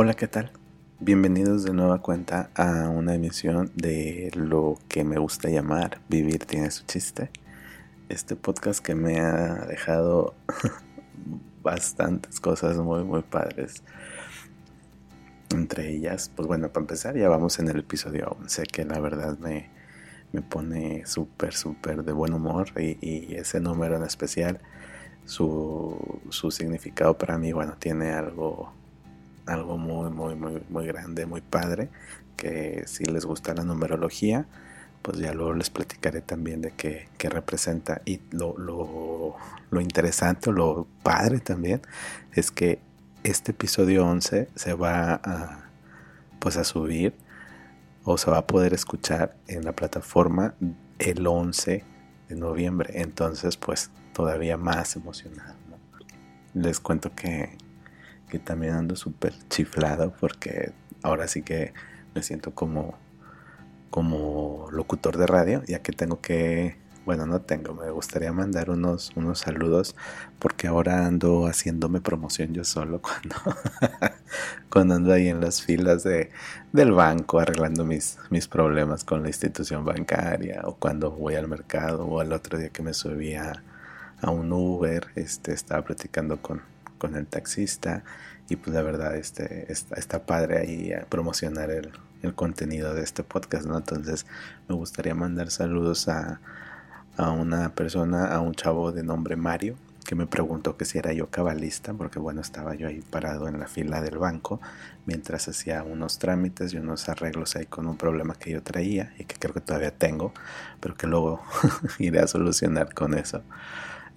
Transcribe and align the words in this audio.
Hola, 0.00 0.14
¿qué 0.14 0.28
tal? 0.28 0.52
Bienvenidos 1.00 1.64
de 1.64 1.72
nueva 1.72 2.00
cuenta 2.00 2.50
a 2.54 2.88
una 2.88 3.16
emisión 3.16 3.72
de 3.74 4.30
lo 4.32 4.78
que 4.86 5.02
me 5.02 5.18
gusta 5.18 5.50
llamar 5.50 6.00
Vivir 6.08 6.44
tiene 6.44 6.70
su 6.70 6.86
chiste. 6.86 7.32
Este 8.08 8.36
podcast 8.36 8.78
que 8.78 8.94
me 8.94 9.18
ha 9.18 9.66
dejado 9.66 10.36
bastantes 11.64 12.38
cosas 12.38 12.76
muy, 12.76 13.02
muy 13.02 13.22
padres. 13.22 13.82
Entre 15.50 15.90
ellas, 15.90 16.30
pues 16.32 16.46
bueno, 16.46 16.68
para 16.68 16.84
empezar 16.84 17.16
ya 17.16 17.28
vamos 17.28 17.58
en 17.58 17.68
el 17.68 17.80
episodio 17.80 18.36
11, 18.38 18.66
que 18.66 18.84
la 18.84 19.00
verdad 19.00 19.36
me, 19.40 19.68
me 20.30 20.42
pone 20.42 21.06
súper, 21.06 21.54
súper 21.54 22.04
de 22.04 22.12
buen 22.12 22.34
humor 22.34 22.68
y, 22.80 23.34
ese 23.34 23.58
número 23.58 23.96
en 23.96 24.04
especial, 24.04 24.60
su, 25.24 26.20
su 26.28 26.52
significado 26.52 27.18
para 27.18 27.36
mí, 27.36 27.52
bueno, 27.52 27.74
tiene 27.80 28.12
algo 28.12 28.77
algo 29.48 29.76
muy, 29.78 30.10
muy, 30.10 30.34
muy, 30.34 30.62
muy 30.68 30.86
grande, 30.86 31.26
muy 31.26 31.40
padre, 31.40 31.90
que 32.36 32.84
si 32.86 33.04
les 33.04 33.24
gusta 33.24 33.54
la 33.54 33.64
numerología, 33.64 34.46
pues 35.02 35.18
ya 35.18 35.32
luego 35.32 35.54
les 35.54 35.70
platicaré 35.70 36.20
también 36.20 36.60
de 36.60 36.72
qué, 36.72 37.08
representa. 37.28 38.02
Y 38.04 38.20
lo, 38.30 38.56
lo, 38.58 39.36
lo 39.70 39.80
interesante 39.80 40.52
lo 40.52 40.86
padre 41.02 41.40
también 41.40 41.82
es 42.32 42.50
que 42.50 42.80
este 43.24 43.52
episodio 43.52 44.06
11 44.06 44.48
se 44.54 44.74
va 44.74 45.14
a, 45.14 45.70
pues 46.38 46.56
a 46.56 46.64
subir 46.64 47.14
o 48.04 48.16
se 48.16 48.30
va 48.30 48.38
a 48.38 48.46
poder 48.46 48.74
escuchar 48.74 49.36
en 49.46 49.64
la 49.64 49.72
plataforma 49.72 50.54
el 50.98 51.26
11 51.26 51.84
de 52.28 52.36
noviembre. 52.36 53.00
Entonces, 53.00 53.56
pues 53.56 53.90
todavía 54.12 54.56
más 54.56 54.96
emocionado. 54.96 55.54
Les 56.54 56.80
cuento 56.80 57.14
que 57.14 57.56
que 58.28 58.38
también 58.38 58.74
ando 58.74 58.96
súper 58.96 59.34
chiflado 59.48 60.12
porque 60.20 60.72
ahora 61.02 61.28
sí 61.28 61.42
que 61.42 61.72
me 62.14 62.22
siento 62.22 62.52
como, 62.52 62.98
como 63.90 64.68
locutor 64.70 65.16
de 65.16 65.26
radio, 65.26 65.62
ya 65.66 65.80
que 65.80 65.92
tengo 65.92 66.20
que, 66.20 66.76
bueno, 67.04 67.26
no 67.26 67.40
tengo, 67.40 67.74
me 67.74 67.90
gustaría 67.90 68.32
mandar 68.32 68.70
unos, 68.70 69.12
unos 69.16 69.40
saludos 69.40 69.96
porque 70.38 70.66
ahora 70.66 71.06
ando 71.06 71.46
haciéndome 71.46 72.00
promoción 72.00 72.52
yo 72.52 72.64
solo 72.64 73.00
cuando, 73.02 73.36
cuando 74.68 74.94
ando 74.94 75.12
ahí 75.12 75.28
en 75.28 75.40
las 75.40 75.62
filas 75.62 76.02
de, 76.04 76.30
del 76.72 76.92
banco 76.92 77.38
arreglando 77.38 77.84
mis, 77.84 78.18
mis 78.30 78.48
problemas 78.48 79.04
con 79.04 79.22
la 79.22 79.28
institución 79.28 79.84
bancaria 79.84 80.62
o 80.64 80.74
cuando 80.76 81.10
voy 81.10 81.34
al 81.34 81.48
mercado 81.48 82.04
o 82.06 82.22
el 82.22 82.32
otro 82.32 82.58
día 82.58 82.70
que 82.70 82.82
me 82.82 82.94
subí 82.94 83.34
a, 83.34 83.62
a 84.20 84.30
un 84.30 84.52
Uber, 84.52 85.08
este, 85.14 85.52
estaba 85.52 85.82
platicando 85.82 86.42
con 86.42 86.62
con 86.98 87.16
el 87.16 87.26
taxista 87.26 88.04
y 88.48 88.56
pues 88.56 88.74
la 88.74 88.82
verdad 88.82 89.16
este, 89.16 89.70
está, 89.70 90.24
padre 90.24 90.58
ahí 90.58 90.92
promocionar 91.08 91.70
el, 91.70 91.92
el, 92.22 92.34
contenido 92.34 92.94
de 92.94 93.02
este 93.02 93.22
podcast, 93.22 93.66
¿no? 93.66 93.76
Entonces 93.76 94.26
me 94.68 94.74
gustaría 94.74 95.14
mandar 95.14 95.50
saludos 95.50 96.08
a, 96.08 96.40
a 97.16 97.30
una 97.30 97.74
persona, 97.74 98.26
a 98.26 98.40
un 98.40 98.54
chavo 98.54 98.92
de 98.92 99.02
nombre 99.02 99.36
Mario, 99.36 99.76
que 100.06 100.14
me 100.14 100.26
preguntó 100.26 100.78
que 100.78 100.86
si 100.86 100.96
era 100.96 101.12
yo 101.12 101.28
cabalista, 101.28 101.92
porque 101.92 102.18
bueno, 102.18 102.40
estaba 102.40 102.74
yo 102.74 102.88
ahí 102.88 103.02
parado 103.10 103.46
en 103.46 103.60
la 103.60 103.66
fila 103.66 104.00
del 104.00 104.16
banco 104.16 104.58
mientras 105.04 105.48
hacía 105.48 105.82
unos 105.82 106.18
trámites 106.18 106.72
y 106.72 106.78
unos 106.78 107.10
arreglos 107.10 107.56
ahí 107.56 107.66
con 107.66 107.86
un 107.86 107.98
problema 107.98 108.34
que 108.34 108.52
yo 108.52 108.62
traía 108.62 109.12
y 109.18 109.24
que 109.24 109.36
creo 109.38 109.52
que 109.52 109.60
todavía 109.60 109.90
tengo, 109.90 110.32
pero 110.80 110.94
que 110.94 111.06
luego 111.06 111.42
iré 111.98 112.20
a 112.20 112.26
solucionar 112.26 112.94
con 112.94 113.12
eso 113.12 113.42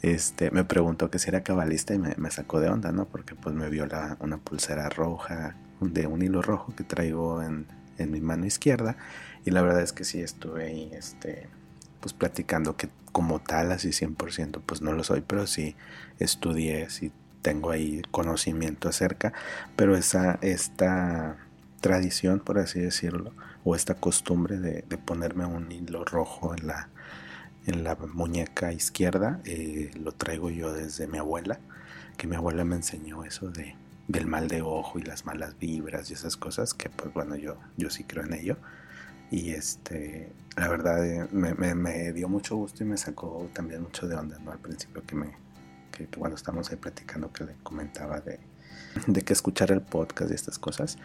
este, 0.01 0.49
me 0.51 0.63
preguntó 0.63 1.11
que 1.11 1.19
si 1.19 1.29
era 1.29 1.43
cabalista 1.43 1.93
y 1.93 1.99
me, 1.99 2.31
sacó 2.31 2.59
de 2.59 2.69
onda, 2.69 2.91
¿no? 2.91 3.05
Porque 3.05 3.35
pues 3.35 3.55
me 3.55 3.69
vio 3.69 3.85
la, 3.85 4.17
una 4.19 4.37
pulsera 4.37 4.89
roja 4.89 5.55
de 5.79 6.07
un 6.07 6.21
hilo 6.21 6.41
rojo 6.41 6.73
que 6.75 6.83
traigo 6.83 7.41
en, 7.41 7.67
mi 8.09 8.19
mano 8.19 8.47
izquierda 8.47 8.97
y 9.45 9.51
la 9.51 9.61
verdad 9.61 9.81
es 9.81 9.93
que 9.93 10.05
sí 10.05 10.21
estuve 10.21 10.65
ahí, 10.65 10.89
este, 10.91 11.47
pues 11.99 12.13
platicando 12.13 12.75
que 12.75 12.89
como 13.11 13.39
tal, 13.39 13.71
así 13.71 13.89
100%, 13.89 14.59
pues 14.65 14.81
no 14.81 14.91
lo 14.91 15.03
soy, 15.03 15.21
pero 15.21 15.45
sí 15.45 15.75
estudié, 16.17 16.89
sí 16.89 17.11
tengo 17.43 17.69
ahí 17.69 18.01
conocimiento 18.09 18.89
acerca, 18.89 19.33
pero 19.75 19.95
esa, 19.95 20.39
esta 20.41 21.37
tradición, 21.79 22.39
por 22.39 22.57
así 22.57 22.79
decirlo, 22.79 23.33
o 23.63 23.75
esta 23.75 23.93
costumbre 23.93 24.57
de, 24.57 24.83
de 24.89 24.97
ponerme 24.97 25.45
un 25.45 25.71
hilo 25.71 26.03
rojo 26.03 26.55
en 26.55 26.65
la, 26.65 26.89
en 27.65 27.83
la 27.83 27.95
muñeca 27.95 28.73
izquierda 28.73 29.41
eh, 29.45 29.91
lo 29.99 30.11
traigo 30.13 30.49
yo 30.49 30.73
desde 30.73 31.07
mi 31.07 31.17
abuela, 31.17 31.59
que 32.17 32.27
mi 32.27 32.35
abuela 32.35 32.63
me 32.65 32.75
enseñó 32.75 33.23
eso 33.23 33.49
de 33.49 33.75
del 34.07 34.27
mal 34.27 34.49
de 34.49 34.61
ojo 34.61 34.99
y 34.99 35.03
las 35.03 35.25
malas 35.25 35.57
vibras 35.57 36.09
y 36.09 36.13
esas 36.13 36.35
cosas 36.35 36.73
que 36.73 36.89
pues 36.89 37.13
bueno 37.13 37.35
yo 37.35 37.57
yo 37.77 37.89
sí 37.89 38.03
creo 38.03 38.25
en 38.25 38.33
ello. 38.33 38.57
Y 39.29 39.51
este 39.51 40.33
la 40.57 40.67
verdad 40.67 41.05
eh, 41.05 41.27
me, 41.31 41.53
me, 41.53 42.11
dio 42.11 42.27
mucho 42.27 42.57
gusto 42.57 42.83
y 42.83 42.87
me 42.87 42.97
sacó 42.97 43.49
también 43.53 43.81
mucho 43.81 44.07
de 44.07 44.15
onda 44.15 44.37
no 44.39 44.51
al 44.51 44.59
principio 44.59 45.03
que 45.05 45.15
me 45.15 45.31
que, 45.91 46.07
cuando 46.07 46.35
estamos 46.35 46.69
ahí 46.71 46.77
platicando 46.77 47.31
que 47.31 47.45
le 47.45 47.55
comentaba 47.63 48.19
de, 48.19 48.39
de 49.07 49.21
que 49.21 49.33
escuchar 49.33 49.71
el 49.71 49.81
podcast 49.81 50.31
y 50.31 50.33
estas 50.33 50.59
cosas 50.59 50.97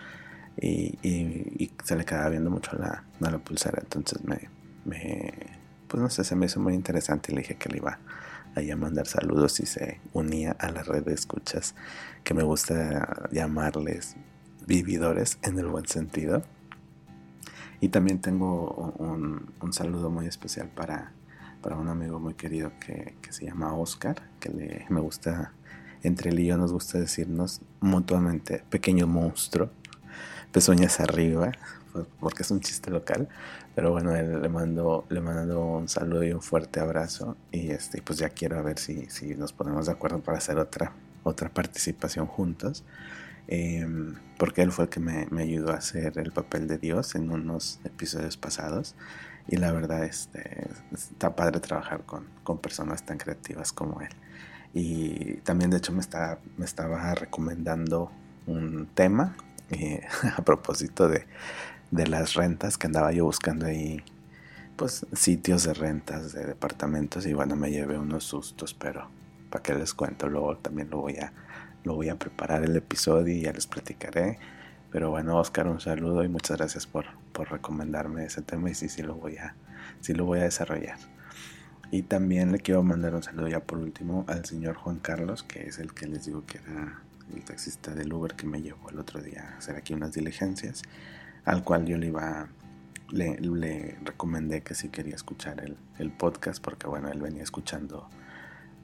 y, 0.60 0.98
y, 1.02 1.70
se 1.84 1.96
le 1.96 2.04
quedaba 2.04 2.30
viendo 2.30 2.50
mucho 2.50 2.76
la, 2.76 3.04
a 3.20 3.30
la 3.30 3.38
pulsera. 3.38 3.80
Entonces 3.82 4.24
me, 4.24 4.48
me 4.84 5.32
pues 5.88 6.02
no 6.02 6.10
sé, 6.10 6.24
se 6.24 6.36
me 6.36 6.46
hizo 6.46 6.60
muy 6.60 6.74
interesante 6.74 7.32
y 7.32 7.34
le 7.34 7.42
dije 7.42 7.56
que 7.56 7.68
le 7.68 7.78
iba 7.78 7.98
a 8.56 8.76
mandar 8.76 9.06
saludos 9.06 9.60
y 9.60 9.66
se 9.66 10.00
unía 10.14 10.52
a 10.58 10.70
la 10.70 10.82
red 10.82 11.04
de 11.04 11.12
escuchas 11.12 11.74
que 12.24 12.32
me 12.32 12.42
gusta 12.42 13.28
llamarles 13.30 14.16
vividores 14.66 15.38
en 15.42 15.58
el 15.58 15.66
buen 15.66 15.86
sentido. 15.86 16.42
Y 17.80 17.88
también 17.88 18.20
tengo 18.20 18.94
un, 18.98 19.72
saludo 19.72 20.10
muy 20.10 20.26
especial 20.26 20.70
para, 20.74 21.12
para, 21.60 21.76
un 21.76 21.88
amigo 21.88 22.18
muy 22.18 22.34
querido 22.34 22.72
que, 22.80 23.14
se 23.28 23.44
llama 23.44 23.74
Oscar, 23.74 24.22
que 24.40 24.86
me 24.88 25.00
gusta, 25.00 25.52
entre 26.02 26.30
él 26.30 26.40
y 26.40 26.46
yo 26.46 26.56
nos 26.56 26.72
gusta 26.72 26.98
decirnos 26.98 27.60
mutuamente 27.80 28.64
pequeño 28.70 29.06
monstruo, 29.06 29.70
pezuñas 30.50 31.00
arriba, 31.00 31.52
porque 32.20 32.42
es 32.42 32.50
un 32.50 32.60
chiste 32.60 32.90
local. 32.90 33.28
Pero 33.74 33.92
bueno, 33.92 34.12
le 34.12 34.48
mando, 34.48 35.04
le 35.08 35.20
mando 35.20 35.60
un 35.64 35.88
saludo 35.88 36.24
y 36.24 36.32
un 36.32 36.42
fuerte 36.42 36.80
abrazo. 36.80 37.36
Y 37.52 37.70
este, 37.70 38.02
pues 38.02 38.18
ya 38.18 38.30
quiero 38.30 38.58
a 38.58 38.62
ver 38.62 38.78
si, 38.78 39.06
si 39.10 39.34
nos 39.34 39.52
ponemos 39.52 39.86
de 39.86 39.92
acuerdo 39.92 40.20
para 40.20 40.38
hacer 40.38 40.58
otra, 40.58 40.92
otra 41.22 41.48
participación 41.48 42.26
juntos. 42.26 42.84
Em, 43.48 44.16
porque 44.38 44.62
él 44.62 44.72
fue 44.72 44.84
el 44.84 44.90
que 44.90 45.00
me, 45.00 45.26
me, 45.30 45.42
ayudó 45.42 45.70
a 45.70 45.76
hacer 45.76 46.18
el 46.18 46.32
papel 46.32 46.66
de 46.66 46.78
Dios 46.78 47.14
en 47.14 47.30
unos 47.30 47.80
episodios 47.84 48.36
pasados. 48.36 48.94
Y 49.48 49.56
la 49.56 49.70
verdad, 49.72 50.04
este, 50.04 50.68
está 50.92 51.36
padre 51.36 51.60
trabajar 51.60 52.02
con, 52.04 52.26
con 52.42 52.58
personas 52.58 53.04
tan 53.04 53.18
creativas 53.18 53.72
como 53.72 54.00
él. 54.00 54.10
Y 54.74 55.34
también, 55.38 55.70
de 55.70 55.78
hecho, 55.78 55.92
me, 55.92 56.00
está, 56.00 56.38
me 56.56 56.64
estaba 56.64 57.14
recomendando 57.14 58.10
un 58.46 58.86
tema 58.94 59.36
eh, 59.70 60.02
a 60.36 60.42
propósito 60.42 61.08
de, 61.08 61.26
de 61.90 62.06
las 62.06 62.34
rentas 62.34 62.78
que 62.78 62.86
andaba 62.86 63.12
yo 63.12 63.24
buscando 63.24 63.66
ahí 63.66 64.02
pues 64.76 65.06
sitios 65.12 65.64
de 65.64 65.72
rentas 65.74 66.32
de 66.32 66.44
departamentos 66.44 67.26
y 67.26 67.32
bueno 67.32 67.56
me 67.56 67.70
llevé 67.70 67.98
unos 67.98 68.24
sustos 68.24 68.74
pero 68.74 69.08
para 69.50 69.62
qué 69.62 69.74
les 69.74 69.94
cuento 69.94 70.28
luego 70.28 70.56
también 70.58 70.90
lo 70.90 70.98
voy 70.98 71.16
a 71.16 71.32
lo 71.86 71.94
voy 71.94 72.08
a 72.08 72.18
preparar 72.18 72.64
el 72.64 72.76
episodio 72.76 73.32
y 73.32 73.42
ya 73.42 73.52
les 73.52 73.66
platicaré. 73.66 74.38
Pero 74.90 75.10
bueno 75.10 75.38
Oscar 75.38 75.68
un 75.68 75.80
saludo 75.80 76.24
y 76.24 76.28
muchas 76.28 76.58
gracias 76.58 76.86
por, 76.86 77.06
por 77.32 77.50
recomendarme 77.50 78.24
ese 78.24 78.42
tema 78.42 78.70
y 78.70 78.74
sí 78.74 78.88
sí 78.88 79.02
lo 79.02 79.14
voy 79.14 79.36
a 79.36 79.54
sí 80.00 80.12
lo 80.12 80.24
voy 80.24 80.40
a 80.40 80.42
desarrollar. 80.42 80.98
Y 81.92 82.02
también 82.02 82.50
le 82.50 82.58
quiero 82.58 82.82
mandar 82.82 83.14
un 83.14 83.22
saludo 83.22 83.46
ya 83.46 83.60
por 83.60 83.78
último 83.78 84.24
al 84.26 84.44
señor 84.44 84.74
Juan 84.74 84.98
Carlos 84.98 85.44
que 85.44 85.68
es 85.68 85.78
el 85.78 85.94
que 85.94 86.06
les 86.06 86.26
digo 86.26 86.44
que 86.44 86.58
era 86.58 87.00
el 87.34 87.44
taxista 87.44 87.94
del 87.94 88.12
Uber 88.12 88.34
que 88.34 88.46
me 88.46 88.60
llevó 88.60 88.90
el 88.90 88.98
otro 88.98 89.20
día 89.20 89.52
a 89.54 89.58
hacer 89.58 89.76
aquí 89.76 89.94
unas 89.94 90.12
diligencias 90.12 90.82
al 91.46 91.62
cual 91.62 91.86
yo 91.86 91.96
le 91.96 92.08
iba, 92.08 92.48
le, 93.10 93.38
le 93.40 93.96
recomendé 94.04 94.62
que 94.62 94.74
si 94.74 94.88
quería 94.88 95.14
escuchar 95.14 95.60
el, 95.60 95.76
el, 95.98 96.10
podcast, 96.10 96.62
porque 96.62 96.88
bueno, 96.88 97.08
él 97.08 97.20
venía 97.20 97.44
escuchando 97.44 98.10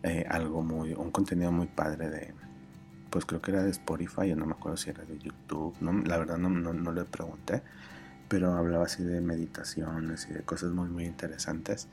eh, 0.04 0.24
algo 0.30 0.62
muy, 0.62 0.94
un 0.94 1.10
contenido 1.10 1.50
muy 1.50 1.66
padre 1.66 2.08
de, 2.08 2.34
pues 3.10 3.26
creo 3.26 3.42
que 3.42 3.50
era 3.50 3.64
de 3.64 3.70
Spotify, 3.70 4.28
yo 4.28 4.36
no 4.36 4.46
me 4.46 4.52
acuerdo 4.52 4.76
si 4.76 4.90
era 4.90 5.04
de 5.04 5.18
YouTube, 5.18 5.74
no, 5.80 5.92
la 5.92 6.16
verdad 6.18 6.38
no, 6.38 6.48
no, 6.48 6.92
le 6.92 7.04
pregunté, 7.04 7.62
pero 8.28 8.52
hablaba 8.52 8.84
así 8.84 9.02
de 9.02 9.20
meditaciones 9.20 10.28
y 10.30 10.32
de 10.32 10.42
cosas 10.42 10.70
muy, 10.70 10.88
muy 10.88 11.04
interesantes. 11.04 11.88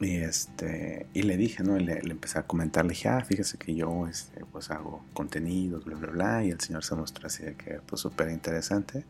Y 0.00 0.18
este, 0.18 1.08
y 1.12 1.22
le 1.22 1.36
dije, 1.36 1.64
¿no? 1.64 1.76
Le, 1.76 2.00
le, 2.02 2.12
empecé 2.12 2.38
a 2.38 2.46
comentar, 2.46 2.84
le 2.84 2.90
dije, 2.90 3.08
ah, 3.08 3.24
fíjese 3.24 3.58
que 3.58 3.74
yo 3.74 4.06
este, 4.06 4.44
pues 4.44 4.70
hago 4.70 5.04
contenidos, 5.12 5.84
bla, 5.84 5.96
bla, 5.96 6.10
bla. 6.10 6.44
Y 6.44 6.50
el 6.50 6.60
señor 6.60 6.84
se 6.84 6.94
mostró 6.94 7.26
así 7.26 7.42
de 7.42 7.56
que, 7.56 7.80
pues 7.84 8.00
súper 8.00 8.30
interesante 8.30 9.04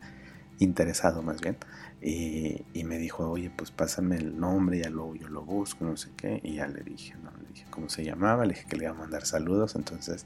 interesado 0.59 1.21
más 1.21 1.41
bien, 1.41 1.57
y, 2.01 2.83
me 2.85 2.97
dijo, 2.97 3.29
oye, 3.29 3.51
pues 3.55 3.71
pásame 3.71 4.17
el 4.17 4.39
nombre, 4.39 4.79
ya 4.79 4.89
luego 4.89 5.15
yo 5.15 5.27
lo 5.27 5.43
busco, 5.43 5.83
no 5.85 5.97
sé 5.97 6.09
qué, 6.15 6.39
y 6.43 6.55
ya 6.55 6.67
le 6.67 6.81
dije, 6.81 7.15
¿no? 7.21 7.31
Le 7.41 7.49
dije 7.49 7.65
cómo 7.69 7.89
se 7.89 8.03
llamaba, 8.03 8.45
le 8.45 8.53
dije 8.53 8.67
que 8.67 8.77
le 8.77 8.85
iba 8.85 8.93
a 8.93 8.97
mandar 8.97 9.25
saludos, 9.25 9.75
entonces 9.75 10.25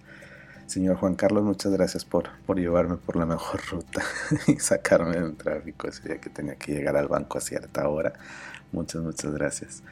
Señor 0.65 0.95
Juan 0.95 1.15
Carlos, 1.15 1.43
muchas 1.43 1.71
gracias 1.73 2.05
por, 2.05 2.29
por 2.45 2.57
llevarme 2.57 2.95
por 2.97 3.15
la 3.15 3.25
mejor 3.25 3.61
ruta 3.71 4.01
y 4.47 4.55
sacarme 4.59 5.19
del 5.19 5.35
tráfico 5.35 5.87
ese 5.87 6.07
día 6.07 6.21
que 6.21 6.29
tenía 6.29 6.55
que 6.55 6.73
llegar 6.73 6.95
al 6.95 7.07
banco 7.07 7.37
a 7.37 7.41
cierta 7.41 7.87
hora. 7.87 8.13
Muchas, 8.71 9.01
muchas 9.01 9.33
gracias. 9.33 9.83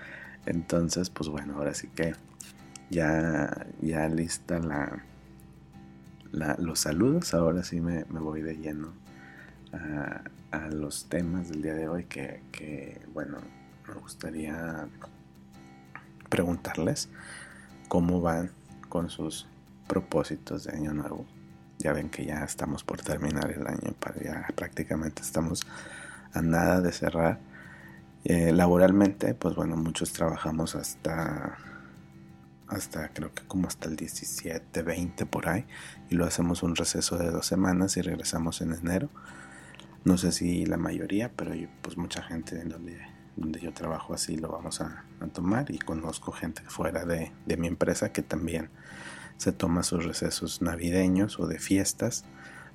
Entonces, 0.46 1.10
pues 1.10 1.30
bueno, 1.30 1.56
ahora 1.58 1.74
sí 1.74 1.88
que 1.90 2.16
ya, 2.90 3.68
ya 3.82 4.08
lista 4.08 4.60
la, 4.60 5.06
los 6.58 6.80
saludos. 6.80 7.34
Ahora 7.34 7.64
sí 7.64 7.82
me, 7.82 8.04
voy 8.06 8.42
de 8.42 8.58
lleno 8.58 8.94
a, 9.74 10.22
los 10.70 11.06
temas 11.10 11.50
del 11.50 11.62
día 11.62 11.74
de 11.74 11.88
hoy 11.88 12.06
que, 12.06 12.42
que, 12.52 13.02
bueno, 13.14 13.40
me 13.88 13.94
gustaría 13.96 14.88
preguntarles 16.30 17.10
cómo 17.88 18.22
van 18.22 18.52
con 18.90 19.10
sus 19.10 19.48
propósitos 19.88 20.64
de 20.64 20.74
año 20.74 20.94
nuevo. 20.94 21.26
Ya 21.78 21.94
ven 21.94 22.10
que 22.10 22.26
ya 22.26 22.44
estamos 22.44 22.84
por 22.84 23.02
terminar 23.02 23.52
el 23.52 23.68
año, 23.68 23.96
ya 24.24 24.48
prácticamente 24.56 25.22
estamos 25.22 25.68
a 26.34 26.42
nada 26.42 26.80
de 26.80 26.92
cerrar. 26.92 27.40
Eh, 28.24 28.52
laboralmente, 28.52 29.34
pues 29.34 29.56
bueno, 29.56 29.76
muchos 29.76 30.14
trabajamos 30.14 30.76
hasta, 30.76 31.58
hasta 32.68 33.10
creo 33.10 33.34
que 33.34 33.44
como 33.48 33.68
hasta 33.68 33.90
el 33.90 33.96
17, 33.96 34.84
20 34.84 35.26
por 35.26 35.50
ahí, 35.50 35.66
y 36.10 36.16
lo 36.16 36.26
hacemos 36.26 36.62
un 36.62 36.76
receso 36.76 37.18
de 37.18 37.32
dos 37.32 37.48
semanas 37.48 37.98
y 37.98 38.02
regresamos 38.02 38.62
en 38.62 38.74
enero. 38.74 39.10
No 40.04 40.18
sé 40.18 40.32
si 40.32 40.66
la 40.66 40.78
mayoría, 40.78 41.32
pero 41.36 41.54
pues 41.82 41.98
mucha 41.98 42.24
gente 42.24 42.60
en 42.60 42.70
donde, 42.70 43.00
donde 43.36 43.60
yo 43.60 43.74
trabajo 43.74 44.14
así 44.14 44.38
lo 44.38 44.50
vamos 44.50 44.82
a, 44.82 45.06
tomar 45.34 45.70
y 45.70 45.78
conozco 45.78 46.32
gente 46.32 46.64
fuera 46.64 47.06
de, 47.06 47.32
de 47.46 47.58
mi 47.58 47.68
empresa 47.68 48.12
que 48.12 48.24
también 48.24 48.70
se 49.42 49.52
toma 49.52 49.84
sus 49.84 50.06
recesos 50.06 50.62
navideños 50.62 51.40
o 51.40 51.48
de 51.48 51.58
fiestas, 51.58 52.26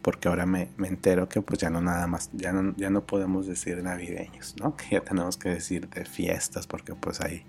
porque 0.03 0.29
ahora 0.29 0.47
me, 0.47 0.69
entero 0.79 1.29
que 1.29 1.41
pues 1.41 1.61
ya 1.61 1.71
no 1.71 1.81
nada 1.81 2.07
más, 2.07 2.31
ya 2.33 2.53
no, 2.53 2.75
ya 2.77 2.91
no 2.91 3.07
podemos 3.07 3.47
decir 3.47 3.83
navideños, 3.83 4.57
¿no? 4.61 4.77
Que 4.77 4.97
ya 4.97 5.01
tenemos 5.01 5.37
que 5.37 5.49
decir 5.49 5.89
de 5.89 6.05
fiestas, 6.05 6.67
porque 6.67 6.95
pues 6.95 7.21
hay 7.21 7.45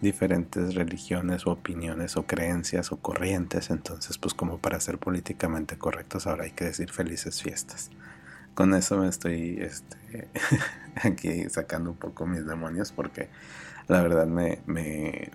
diferentes 0.00 0.74
religiones 0.74 1.46
o 1.46 1.50
opiniones 1.50 2.16
o 2.16 2.24
creencias 2.24 2.92
o 2.92 2.98
corrientes, 2.98 3.70
entonces 3.70 4.16
pues 4.16 4.32
como 4.32 4.58
para 4.58 4.80
ser 4.80 4.98
políticamente 4.98 5.76
correctos 5.76 6.26
ahora 6.26 6.44
hay 6.44 6.52
que 6.52 6.64
decir 6.64 6.90
felices 6.90 7.42
fiestas. 7.42 7.90
Con 8.58 8.74
eso 8.74 8.96
me 8.96 9.06
estoy 9.06 9.56
este, 9.60 10.26
aquí 11.04 11.48
sacando 11.48 11.92
un 11.92 11.96
poco 11.96 12.26
mis 12.26 12.44
demonios 12.44 12.90
porque 12.90 13.28
la 13.86 14.02
verdad 14.02 14.26
me, 14.26 14.58
me 14.66 15.30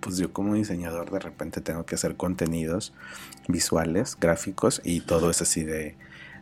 pues 0.00 0.16
yo 0.16 0.32
como 0.32 0.54
diseñador 0.54 1.10
de 1.10 1.18
repente 1.18 1.60
tengo 1.60 1.84
que 1.84 1.96
hacer 1.96 2.16
contenidos 2.16 2.94
visuales, 3.46 4.16
gráficos 4.18 4.80
y 4.84 5.02
todo 5.02 5.28
es 5.28 5.42
así 5.42 5.64
de, 5.64 5.98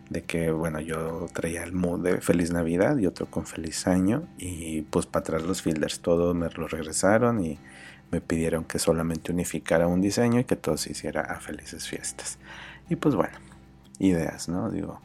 de 0.09 0.23
que 0.23 0.53
bueno 0.53 0.79
yo 0.79 1.27
traía 1.33 1.65
el 1.65 1.73
mood 1.73 2.05
de 2.05 2.21
feliz 2.21 2.53
navidad 2.53 2.97
y 2.99 3.07
otro 3.07 3.27
con 3.27 3.45
feliz 3.45 3.89
año 3.89 4.23
y 4.39 4.83
pues 4.83 5.07
para 5.07 5.23
atrás 5.23 5.43
los 5.43 5.63
filters 5.63 5.99
todo 5.99 6.33
me 6.33 6.49
lo 6.49 6.69
regresaron 6.69 7.45
y 7.45 7.59
me 8.13 8.21
pidieron 8.21 8.63
que 8.63 8.79
solamente 8.79 9.33
unificara 9.33 9.89
un 9.89 10.01
diseño 10.01 10.39
y 10.39 10.45
que 10.45 10.55
todo 10.55 10.77
se 10.77 10.93
hiciera 10.93 11.23
a 11.23 11.41
felices 11.41 11.89
fiestas. 11.89 12.39
Y 12.89 12.95
pues 12.95 13.17
bueno 13.17 13.37
ideas 13.99 14.49
no 14.49 14.71
digo 14.71 15.01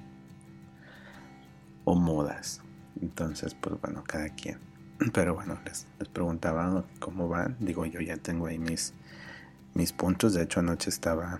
o 1.85 1.95
modas 1.95 2.61
entonces 3.01 3.55
pues 3.55 3.79
bueno 3.81 4.03
cada 4.05 4.29
quien 4.29 4.73
pero 5.13 5.35
bueno, 5.35 5.59
les, 5.65 5.87
les 5.99 6.07
preguntaba 6.07 6.85
cómo 6.99 7.27
van. 7.27 7.55
Digo, 7.59 7.85
yo 7.85 7.99
ya 8.01 8.17
tengo 8.17 8.47
ahí 8.47 8.59
mis, 8.59 8.93
mis 9.73 9.91
puntos. 9.91 10.33
De 10.33 10.43
hecho, 10.43 10.59
anoche 10.59 10.89
estaba 10.89 11.39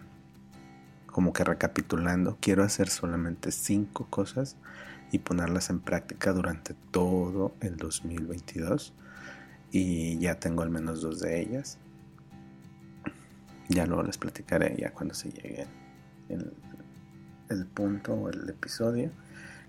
como 1.08 1.34
que 1.34 1.44
recapitulando. 1.44 2.38
Quiero 2.40 2.64
hacer 2.64 2.90
solamente 2.90 3.52
cinco 3.52 4.08
cosas 4.10 4.58
y 5.12 5.20
ponerlas 5.20 5.70
en 5.70 5.80
práctica 5.80 6.34
durante 6.34 6.74
todo 6.92 7.56
el 7.62 7.78
2022. 7.78 8.94
Y 9.72 10.18
ya 10.20 10.40
tengo 10.40 10.64
al 10.64 10.70
menos 10.70 11.02
dos 11.02 11.20
de 11.20 11.42
ellas. 11.42 11.78
Ya 13.70 13.86
luego 13.86 14.04
les 14.04 14.18
platicaré 14.18 14.76
ya 14.78 14.92
cuando 14.92 15.14
se 15.14 15.32
llegue 15.32 15.68
el, 16.30 16.54
el 17.50 17.66
punto 17.66 18.14
o 18.14 18.30
el 18.30 18.50
episodio 18.50 19.12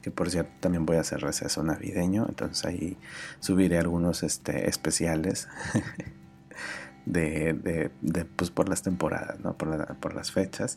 que 0.05 0.11
por 0.11 0.31
cierto 0.31 0.53
también 0.61 0.85
voy 0.85 0.99
a 0.99 1.01
hacer 1.01 1.23
receso 1.23 1.63
navideño, 1.63 2.27
entonces 2.29 2.67
ahí 2.67 2.99
subiré 3.41 3.79
algunos 3.79 4.23
este, 4.23 4.69
especiales 4.69 5.49
de, 7.07 7.91
de, 8.03 8.25
pues 8.27 8.51
por 8.51 8.69
las 8.69 8.83
temporadas, 8.83 9.41
¿no? 9.41 9.57
por, 9.57 9.97
por 9.97 10.15
las 10.15 10.31
fechas. 10.31 10.77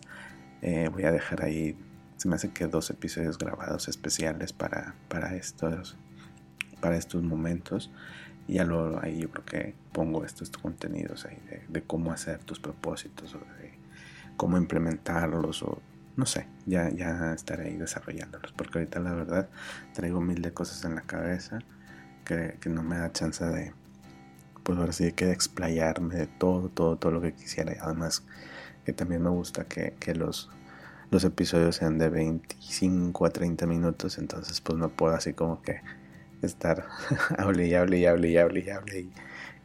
Eh, 0.62 0.90
voy 0.94 1.04
a 1.04 1.12
dejar 1.12 1.44
ahí, 1.44 1.78
se 2.16 2.30
me 2.30 2.36
hace 2.36 2.52
que 2.52 2.68
dos 2.68 2.90
episodios 2.90 3.38
grabados 3.38 3.90
especiales 3.90 4.54
para, 4.54 4.96
para, 5.10 5.36
estos, 5.36 5.98
para 6.80 6.96
estos 6.96 7.22
momentos. 7.22 7.92
Y 8.48 8.54
ya 8.54 8.64
luego 8.64 9.02
ahí 9.04 9.20
yo 9.20 9.30
creo 9.30 9.44
que 9.44 9.76
pongo 9.92 10.24
estos 10.24 10.52
contenidos 10.52 11.26
ahí 11.26 11.38
de, 11.50 11.66
de 11.68 11.82
cómo 11.82 12.14
hacer 12.14 12.46
tus 12.46 12.62
propósitos 12.62 13.36
o 13.36 13.40
de 13.40 13.78
cómo 14.38 14.58
implementarlos 14.58 15.64
o 15.64 15.82
no 16.18 16.26
sé, 16.26 16.48
ya, 16.66 16.90
ya 16.90 17.34
estaré 17.34 17.68
ahí 17.68 17.78
desarrollándolos, 17.78 18.52
porque 18.52 18.80
ahorita 18.80 19.00
la 19.00 19.14
verdad 19.14 19.50
traigo 19.94 20.20
mil 20.20 20.42
de 20.42 20.52
cosas 20.52 20.84
en 20.84 20.96
la 20.96 21.02
cabeza 21.02 21.60
que, 22.26 22.58
no 22.70 22.84
me 22.84 22.98
da 22.98 23.14
chance 23.14 23.46
de, 23.46 23.72
pues 24.64 24.78
ahora 24.78 24.92
sí 24.92 25.14
que 25.14 25.32
explayarme 25.32 26.16
de 26.16 26.28
todo, 26.28 26.70
todo, 26.70 26.98
todo 26.98 27.12
lo 27.12 27.22
que 27.22 27.34
quisiera. 27.34 27.74
Además 27.82 28.24
que 28.84 28.94
también 28.94 29.22
me 29.22 29.30
gusta 29.30 29.66
que, 29.66 29.94
los, 30.16 30.50
los 31.12 31.24
episodios 31.24 31.76
sean 31.78 31.98
de 32.00 32.10
25 32.10 33.26
a 33.26 33.30
30 33.30 33.68
minutos, 33.68 34.18
entonces 34.18 34.60
pues 34.60 34.78
no 34.78 34.90
puedo 34.90 35.14
así 35.14 35.34
como 35.34 35.62
que 35.62 35.82
estar 36.42 36.86
hable 37.38 37.68
y 37.68 37.76
hable 37.76 38.00
y 38.00 38.06
hable 38.08 38.30
y 38.30 38.38
hable 38.38 38.60
y 38.62 38.70
hable 38.70 39.08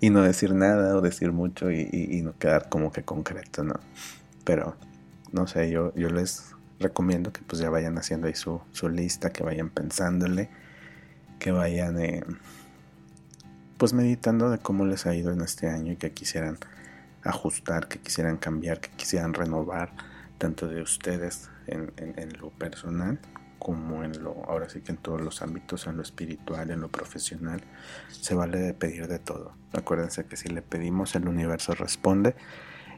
y, 0.00 0.10
no 0.10 0.22
decir 0.22 0.54
nada 0.54 0.96
o 0.96 1.00
decir 1.00 1.32
mucho 1.32 1.70
y, 1.70 2.20
no 2.22 2.36
quedar 2.38 2.68
como 2.68 2.92
que 2.92 3.04
concreto, 3.04 3.62
¿no? 3.64 3.74
Pero 4.44 4.76
no 5.32 5.46
sé, 5.46 5.70
yo, 5.70 5.94
yo 5.94 6.08
les 6.08 6.54
recomiendo 6.78 7.32
que 7.32 7.40
pues 7.42 7.60
ya 7.60 7.70
vayan 7.70 7.96
haciendo 7.96 8.26
ahí 8.26 8.34
su, 8.34 8.60
lista, 8.88 9.30
que 9.30 9.42
vayan 9.42 9.70
pensándole, 9.70 10.50
que 11.38 11.52
vayan 11.52 11.98
eh, 11.98 12.24
pues 13.78 13.92
meditando 13.92 14.50
de 14.50 14.58
cómo 14.58 14.84
les 14.84 15.06
ha 15.06 15.14
ido 15.14 15.32
en 15.32 15.40
este 15.40 15.68
año 15.68 15.92
y 15.92 15.96
que 15.96 16.12
quisieran 16.12 16.58
ajustar, 17.24 17.88
que 17.88 17.98
quisieran 17.98 18.36
cambiar, 18.36 18.80
que 18.80 18.90
quisieran 18.90 19.32
renovar, 19.34 19.92
tanto 20.38 20.68
de 20.68 20.82
ustedes 20.82 21.50
en, 21.66 21.92
en, 21.96 22.32
lo 22.38 22.50
personal 22.50 23.18
como 23.58 24.02
en 24.02 24.24
lo, 24.24 24.44
ahora 24.48 24.68
sí 24.68 24.80
que 24.80 24.90
en 24.90 24.98
todos 24.98 25.20
los 25.20 25.40
ámbitos, 25.40 25.86
en 25.86 25.96
lo 25.96 26.02
espiritual, 26.02 26.70
en 26.70 26.80
lo 26.80 26.88
profesional, 26.88 27.62
se 28.10 28.34
vale 28.34 28.58
de 28.58 28.74
pedir 28.74 29.06
de 29.06 29.20
todo. 29.20 29.54
Acuérdense 29.72 30.24
que 30.26 30.36
si 30.36 30.48
le 30.48 30.62
pedimos 30.62 31.14
el 31.14 31.28
universo 31.28 31.74
responde 31.74 32.34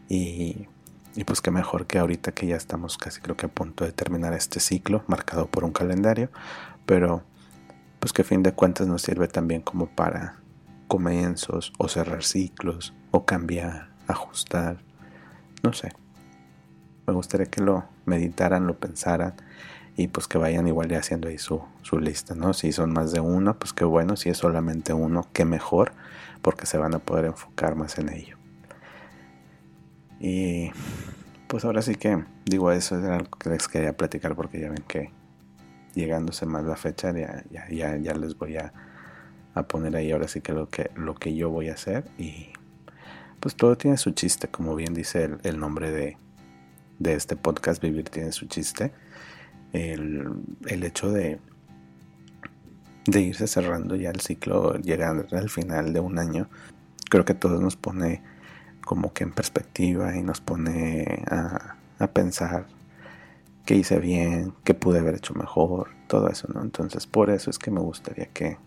y 0.09 0.69
y 1.16 1.25
pues 1.25 1.40
qué 1.40 1.50
mejor 1.50 1.87
que 1.87 1.99
ahorita 1.99 2.33
que 2.33 2.47
ya 2.47 2.56
estamos 2.56 2.99
casi 2.99 3.21
creo 3.21 3.37
que 3.37 3.47
a 3.47 3.49
punto 3.49 3.85
de 3.85 3.92
terminar 3.92 4.33
este 4.33 4.61
ciclo 4.61 5.04
marcado 5.06 5.47
por 5.47 5.64
un 5.64 5.73
calendario, 5.73 6.30
pero 6.87 7.23
pues 8.00 8.12
que 8.12 8.23
a 8.23 8.25
fin 8.25 8.42
de 8.42 8.52
cuentas 8.52 8.87
nos 8.87 9.02
sirve 9.02 9.28
también 9.28 9.62
como 9.62 9.87
para 9.87 10.37
comienzos 10.88 11.73
o 11.78 11.88
cerrar 11.88 12.25
ciclos 12.25 12.94
o 13.11 13.25
cambiar, 13.25 13.90
ajustar, 14.06 14.78
no 15.62 15.73
sé. 15.73 15.92
Me 17.06 17.12
gustaría 17.12 17.47
que 17.47 17.62
lo 17.62 17.85
meditaran, 18.06 18.66
lo 18.66 18.78
pensaran 18.78 19.35
y 19.97 20.09
pues 20.09 20.26
que 20.26 20.38
vayan 20.38 20.66
igual 20.66 20.88
ya 20.88 20.99
haciendo 20.99 21.28
ahí 21.28 21.38
su, 21.38 21.62
su 21.83 21.99
lista, 21.99 22.35
¿no? 22.35 22.52
Si 22.52 22.73
son 22.73 22.92
más 22.92 23.12
de 23.12 23.21
uno, 23.21 23.59
pues 23.59 23.73
qué 23.73 23.85
bueno, 23.85 24.16
si 24.16 24.30
es 24.30 24.38
solamente 24.38 24.92
uno, 24.92 25.28
qué 25.33 25.44
mejor, 25.44 25.92
porque 26.42 26.66
se 26.66 26.78
van 26.78 26.94
a 26.94 26.99
poder 26.99 27.26
enfocar 27.26 27.76
más 27.76 27.99
en 27.99 28.12
ello. 28.12 28.44
Y 30.26 30.71
pues 31.49 31.66
ahora 31.66 31.83
sí 31.83 31.97
que 31.97 32.25
digo 32.47 32.73
eso 32.73 32.99
era 32.99 33.16
algo 33.16 33.37
que 33.38 33.50
les 33.50 33.69
quería 33.69 33.95
platicar 33.95 34.35
porque 34.35 34.59
ya 34.59 34.71
ven 34.71 34.83
que 34.88 35.11
llegándose 35.95 36.47
más 36.47 36.64
la 36.64 36.76
fecha 36.76 37.12
ya, 37.12 37.69
ya, 37.69 38.14
les 38.14 38.38
voy 38.38 38.57
a, 38.57 38.73
poner 39.69 39.95
ahí 39.97 40.12
ahora 40.12 40.26
sí 40.26 40.40
que 40.40 40.54
lo 40.54 40.71
que 40.71 40.90
lo 40.97 41.14
que 41.14 41.37
yo 41.37 41.50
voy 41.50 41.69
a 41.69 41.75
hacer. 41.75 42.11
Y 42.16 42.54
pues 43.38 43.54
todo 43.54 43.76
tiene 43.76 43.99
su 43.99 44.12
chiste 44.12 44.49
como 44.49 44.75
bien 44.75 44.95
dice 44.95 45.28
el, 45.43 45.59
nombre 45.59 45.90
de, 45.90 46.16
de, 46.99 47.12
este 47.12 47.37
podcast 47.37 47.83
Vivir 47.83 48.09
tiene 48.09 48.33
su 48.33 48.47
chiste. 48.47 48.95
El, 49.75 50.26
el 50.69 50.85
hecho 50.85 51.12
de 51.12 51.38
de 53.04 53.21
irse 53.21 53.47
cerrando 53.47 53.95
ya 53.95 54.09
el 54.09 54.21
ciclo 54.21 54.78
llegando 54.78 55.26
al 55.37 55.50
final 55.50 55.93
de 55.93 56.00
un 56.00 56.19
año 56.19 56.49
creo 57.11 57.26
que 57.26 57.35
todo 57.35 57.61
nos 57.61 57.76
pone 57.76 58.23
como 58.85 59.12
que 59.12 59.25
en 59.25 59.33
perspectiva 59.33 60.17
y 60.17 60.23
nos 60.23 60.41
pone 60.41 61.25
a, 61.31 61.76
pensar 62.12 62.67
qué 63.64 63.75
hice 63.76 63.99
bien, 63.99 64.53
qué 64.62 64.75
pude 64.75 64.99
haber 64.99 65.14
hecho 65.14 65.33
mejor, 65.35 65.88
todo 66.07 66.29
eso, 66.29 66.49
¿no? 66.53 66.61
Entonces 66.61 67.07
por 67.07 67.31
eso 67.31 67.49
es 67.49 67.59
que 67.59 67.71
me 67.71 67.81
gustaría 67.81 68.26
que, 68.26 68.59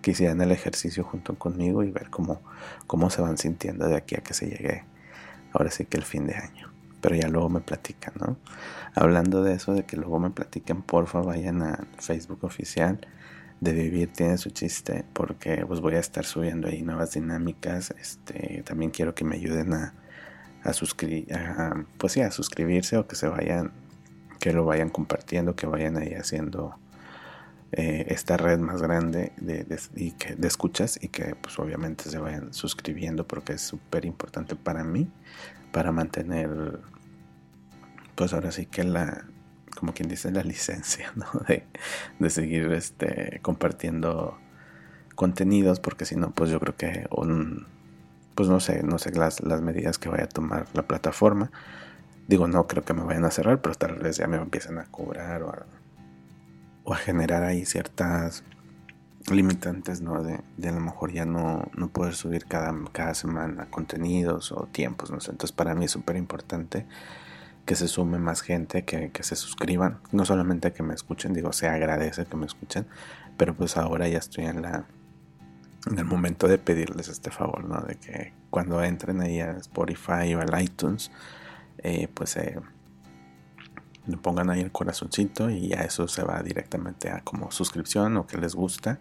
que 0.00 0.12
hicieran 0.12 0.40
el 0.40 0.52
ejercicio 0.52 1.02
junto 1.02 1.36
conmigo 1.36 1.82
y 1.82 1.90
ver 1.90 2.08
cómo, 2.08 2.40
cómo 2.86 3.10
se 3.10 3.20
van 3.20 3.36
sintiendo 3.36 3.88
de 3.88 3.96
aquí 3.96 4.14
a 4.14 4.22
que 4.22 4.32
se 4.32 4.46
llegue 4.46 4.84
ahora 5.52 5.70
sí 5.70 5.86
que 5.86 5.96
el 5.96 6.04
fin 6.04 6.26
de 6.26 6.36
año. 6.36 6.70
pero 7.00 7.16
ya 7.16 7.28
luego 7.28 7.48
me 7.50 7.60
platican, 7.60 8.14
¿no? 8.18 8.36
Hablando 8.94 9.42
de 9.42 9.54
eso, 9.54 9.74
de 9.74 9.84
que 9.84 9.96
luego 9.96 10.18
me 10.20 10.30
platiquen, 10.30 10.82
porfa, 10.82 11.20
vayan 11.20 11.62
a 11.62 11.86
Facebook 11.98 12.44
oficial 12.44 13.06
de 13.64 13.72
Vivir 13.72 14.12
tiene 14.12 14.38
su 14.38 14.50
chiste, 14.50 15.04
porque 15.12 15.64
pues 15.66 15.80
voy 15.80 15.94
a 15.94 15.98
estar 15.98 16.24
subiendo 16.24 16.68
ahí 16.68 16.82
nuevas 16.82 17.12
dinámicas, 17.12 17.94
este, 17.98 18.62
también 18.64 18.90
quiero 18.90 19.14
que 19.14 19.24
me 19.24 19.36
ayuden 19.36 19.72
a, 19.72 19.94
a 20.62 20.72
suscribir, 20.72 21.26
pues 21.98 22.12
sí, 22.12 22.20
a 22.20 22.30
suscribirse 22.30 22.96
o 22.96 23.06
que 23.06 23.16
se 23.16 23.28
vayan, 23.28 23.72
que 24.38 24.52
lo 24.52 24.64
vayan 24.64 24.90
compartiendo, 24.90 25.56
que 25.56 25.66
vayan 25.66 25.96
ahí 25.96 26.14
haciendo 26.14 26.78
eh, 27.72 28.06
esta 28.08 28.36
red 28.36 28.58
más 28.58 28.80
grande 28.80 29.32
de, 29.36 29.66
y 29.96 30.12
que, 30.12 30.36
de 30.36 30.46
escuchas 30.46 30.98
y 31.02 31.08
que 31.08 31.34
pues 31.34 31.58
obviamente 31.58 32.08
se 32.08 32.18
vayan 32.18 32.54
suscribiendo 32.54 33.26
porque 33.26 33.54
es 33.54 33.62
súper 33.62 34.04
importante 34.04 34.54
para 34.54 34.84
mí, 34.84 35.10
para 35.72 35.90
mantener 35.90 36.80
pues 38.14 38.32
ahora 38.32 38.52
sí 38.52 38.66
que 38.66 38.84
la, 38.84 39.26
como 39.78 39.92
quien 39.92 40.08
dice, 40.08 40.30
la 40.30 40.42
licencia, 40.42 41.12
¿no? 41.14 41.26
De, 41.48 41.64
de 42.18 42.30
seguir 42.30 42.72
este, 42.72 43.40
compartiendo 43.42 44.38
contenidos 45.14 45.78
porque 45.78 46.04
si 46.04 46.16
no 46.16 46.32
pues 46.32 46.50
yo 46.50 46.58
creo 46.58 46.76
que 46.76 47.06
un, 47.10 47.66
pues 48.34 48.48
no 48.48 48.60
sé, 48.60 48.82
no 48.82 48.98
sé 48.98 49.12
las, 49.12 49.40
las 49.42 49.60
medidas 49.60 49.98
que 49.98 50.08
vaya 50.08 50.24
a 50.24 50.28
tomar 50.28 50.66
la 50.74 50.82
plataforma. 50.82 51.50
Digo, 52.26 52.48
no 52.48 52.66
creo 52.66 52.84
que 52.84 52.94
me 52.94 53.02
vayan 53.02 53.24
a 53.24 53.30
cerrar, 53.30 53.60
pero 53.60 53.74
tal 53.74 53.96
vez 53.96 54.16
ya 54.16 54.26
me 54.26 54.38
empiecen 54.38 54.78
a 54.78 54.86
cobrar 54.86 55.42
o 55.42 55.50
a 55.50 55.66
o 56.84 56.92
a 56.92 56.96
generar 56.96 57.42
ahí 57.42 57.64
ciertas 57.64 58.44
limitantes, 59.30 60.02
¿no? 60.02 60.22
De, 60.22 60.40
de, 60.58 60.68
a 60.68 60.72
lo 60.72 60.80
mejor 60.80 61.12
ya 61.12 61.24
no, 61.24 61.70
no 61.76 61.88
poder 61.88 62.14
subir 62.14 62.44
cada, 62.44 62.74
cada 62.92 63.14
semana 63.14 63.70
contenidos 63.70 64.52
o 64.52 64.68
tiempos, 64.70 65.10
¿no? 65.10 65.16
Entonces 65.16 65.52
para 65.52 65.74
mí 65.74 65.86
es 65.86 65.90
súper 65.90 66.16
importante 66.16 66.86
que 67.64 67.76
se 67.76 67.88
sume 67.88 68.18
más 68.18 68.42
gente, 68.42 68.84
que, 68.84 69.10
que, 69.10 69.22
se 69.22 69.36
suscriban, 69.36 70.00
no 70.12 70.24
solamente 70.24 70.72
que 70.72 70.82
me 70.82 70.94
escuchen, 70.94 71.32
digo, 71.32 71.52
se 71.52 71.68
agradece 71.68 72.26
que 72.26 72.36
me 72.36 72.46
escuchen, 72.46 72.86
pero 73.36 73.54
pues 73.54 73.76
ahora 73.76 74.06
ya 74.08 74.18
estoy 74.18 74.44
en 74.44 74.62
la 74.62 74.86
en 75.86 75.98
el 75.98 76.04
momento 76.04 76.48
de 76.48 76.58
pedirles 76.58 77.08
este 77.08 77.30
favor, 77.30 77.64
¿no? 77.64 77.80
De 77.82 77.96
que 77.96 78.32
cuando 78.50 78.82
entren 78.82 79.20
ahí 79.20 79.40
a 79.40 79.52
Spotify 79.52 80.34
o 80.34 80.40
al 80.40 80.62
iTunes, 80.62 81.10
eh, 81.78 82.08
pues 82.12 82.36
eh, 82.36 82.58
le 84.06 84.16
pongan 84.16 84.50
ahí 84.50 84.60
el 84.60 84.72
corazoncito 84.72 85.50
y 85.50 85.68
ya 85.68 85.80
eso 85.80 86.08
se 86.08 86.22
va 86.22 86.42
directamente 86.42 87.10
a 87.10 87.20
como 87.20 87.50
suscripción 87.50 88.16
o 88.16 88.26
que 88.26 88.38
les 88.38 88.54
gusta. 88.54 88.98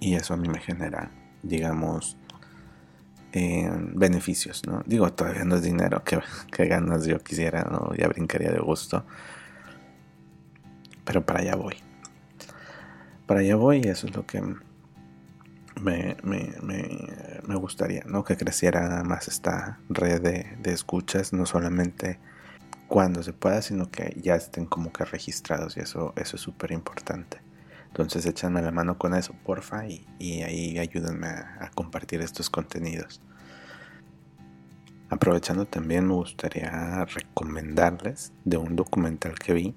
Y 0.00 0.14
eso 0.14 0.34
a 0.34 0.36
mí 0.36 0.48
me 0.48 0.60
genera, 0.60 1.10
digamos, 1.42 2.16
beneficios, 3.32 4.62
¿no? 4.66 4.82
Digo, 4.86 5.12
todavía 5.12 5.44
no 5.44 5.56
es 5.56 5.62
dinero 5.62 6.02
que, 6.04 6.18
ganas 6.66 7.04
yo 7.06 7.18
quisiera. 7.20 7.66
Ya 7.96 8.08
brincaría 8.08 8.50
de 8.50 8.58
gusto. 8.58 9.04
Pero 11.04 11.24
para 11.24 11.40
allá 11.40 11.56
voy. 11.56 11.76
Para 13.26 13.40
allá 13.40 13.56
voy 13.56 13.82
y 13.84 13.88
eso 13.88 14.06
es 14.06 14.16
lo 14.16 14.26
que 14.26 14.40
me, 15.80 16.16
me, 16.22 16.54
me, 16.62 17.54
gustaría, 17.56 18.02
¿no? 18.06 18.24
Que 18.24 18.36
creciera 18.36 19.02
más 19.04 19.28
esta 19.28 19.78
red 19.88 20.20
de, 20.20 20.56
de 20.60 20.72
escuchas, 20.72 21.32
no 21.32 21.46
solamente 21.46 22.18
cuando 22.88 23.22
se 23.22 23.34
pueda, 23.34 23.60
sino 23.62 23.90
que 23.90 24.18
ya 24.20 24.34
estén 24.34 24.66
como 24.66 24.92
que 24.92 25.04
registrados 25.04 25.76
y 25.76 25.80
eso, 25.80 26.14
eso 26.16 26.36
es 26.36 26.42
súper 26.42 26.72
importante. 26.72 27.40
Entonces 27.88 28.26
échanme 28.26 28.62
la 28.62 28.70
mano 28.70 28.98
con 28.98 29.14
eso, 29.14 29.34
porfa, 29.44 29.86
y, 29.86 30.06
ahí 30.42 30.78
ayúdenme 30.78 31.26
a, 31.26 31.70
compartir 31.74 32.20
estos 32.20 32.50
contenidos. 32.50 33.20
Aprovechando 35.10 35.64
también 35.64 36.06
me 36.06 36.14
gustaría 36.14 37.04
recomendarles 37.06 38.32
de 38.44 38.58
un 38.58 38.76
documental 38.76 39.38
que 39.38 39.54
vi, 39.54 39.74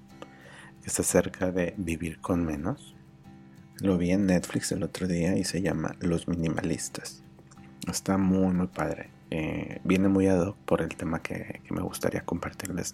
que 0.81 0.87
está 0.87 1.01
acerca 1.01 1.51
de 1.51 1.73
vivir 1.77 2.19
con 2.19 2.45
menos. 2.45 2.95
Lo 3.79 3.97
vi 3.97 4.11
en 4.11 4.27
Netflix 4.27 4.71
el 4.71 4.83
otro 4.83 5.07
día 5.07 5.37
y 5.37 5.43
se 5.43 5.61
llama 5.61 5.95
Los 5.99 6.27
Minimalistas. 6.27 7.23
Está 7.87 8.17
muy, 8.17 8.53
muy 8.53 8.67
padre. 8.67 9.09
Eh, 9.31 9.79
viene 9.85 10.09
muy 10.09 10.27
ad 10.27 10.45
hoc 10.45 10.57
por 10.65 10.81
el 10.81 10.89
tema 10.89 11.21
que, 11.21 11.61
me 11.69 11.81
gustaría 11.81 12.21
compartirles 12.21 12.93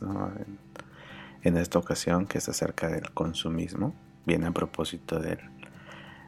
en, 1.43 1.57
esta 1.57 1.79
ocasión, 1.79 2.27
que 2.27 2.37
es 2.37 2.47
acerca 2.47 2.87
del 2.87 3.11
consumismo. 3.11 3.95
Viene 4.27 4.45
a 4.45 4.51
propósito 4.51 5.19
del, 5.19 5.39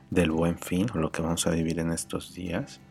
del 0.10 0.32
buen 0.32 0.58
fin, 0.58 0.88
o 0.96 0.98
lo 0.98 1.12
que 1.12 1.22
vamos 1.22 1.46
a 1.46 1.52
vivir 1.52 1.80
en 1.80 1.92
estos 1.92 2.34
días. 2.34 2.82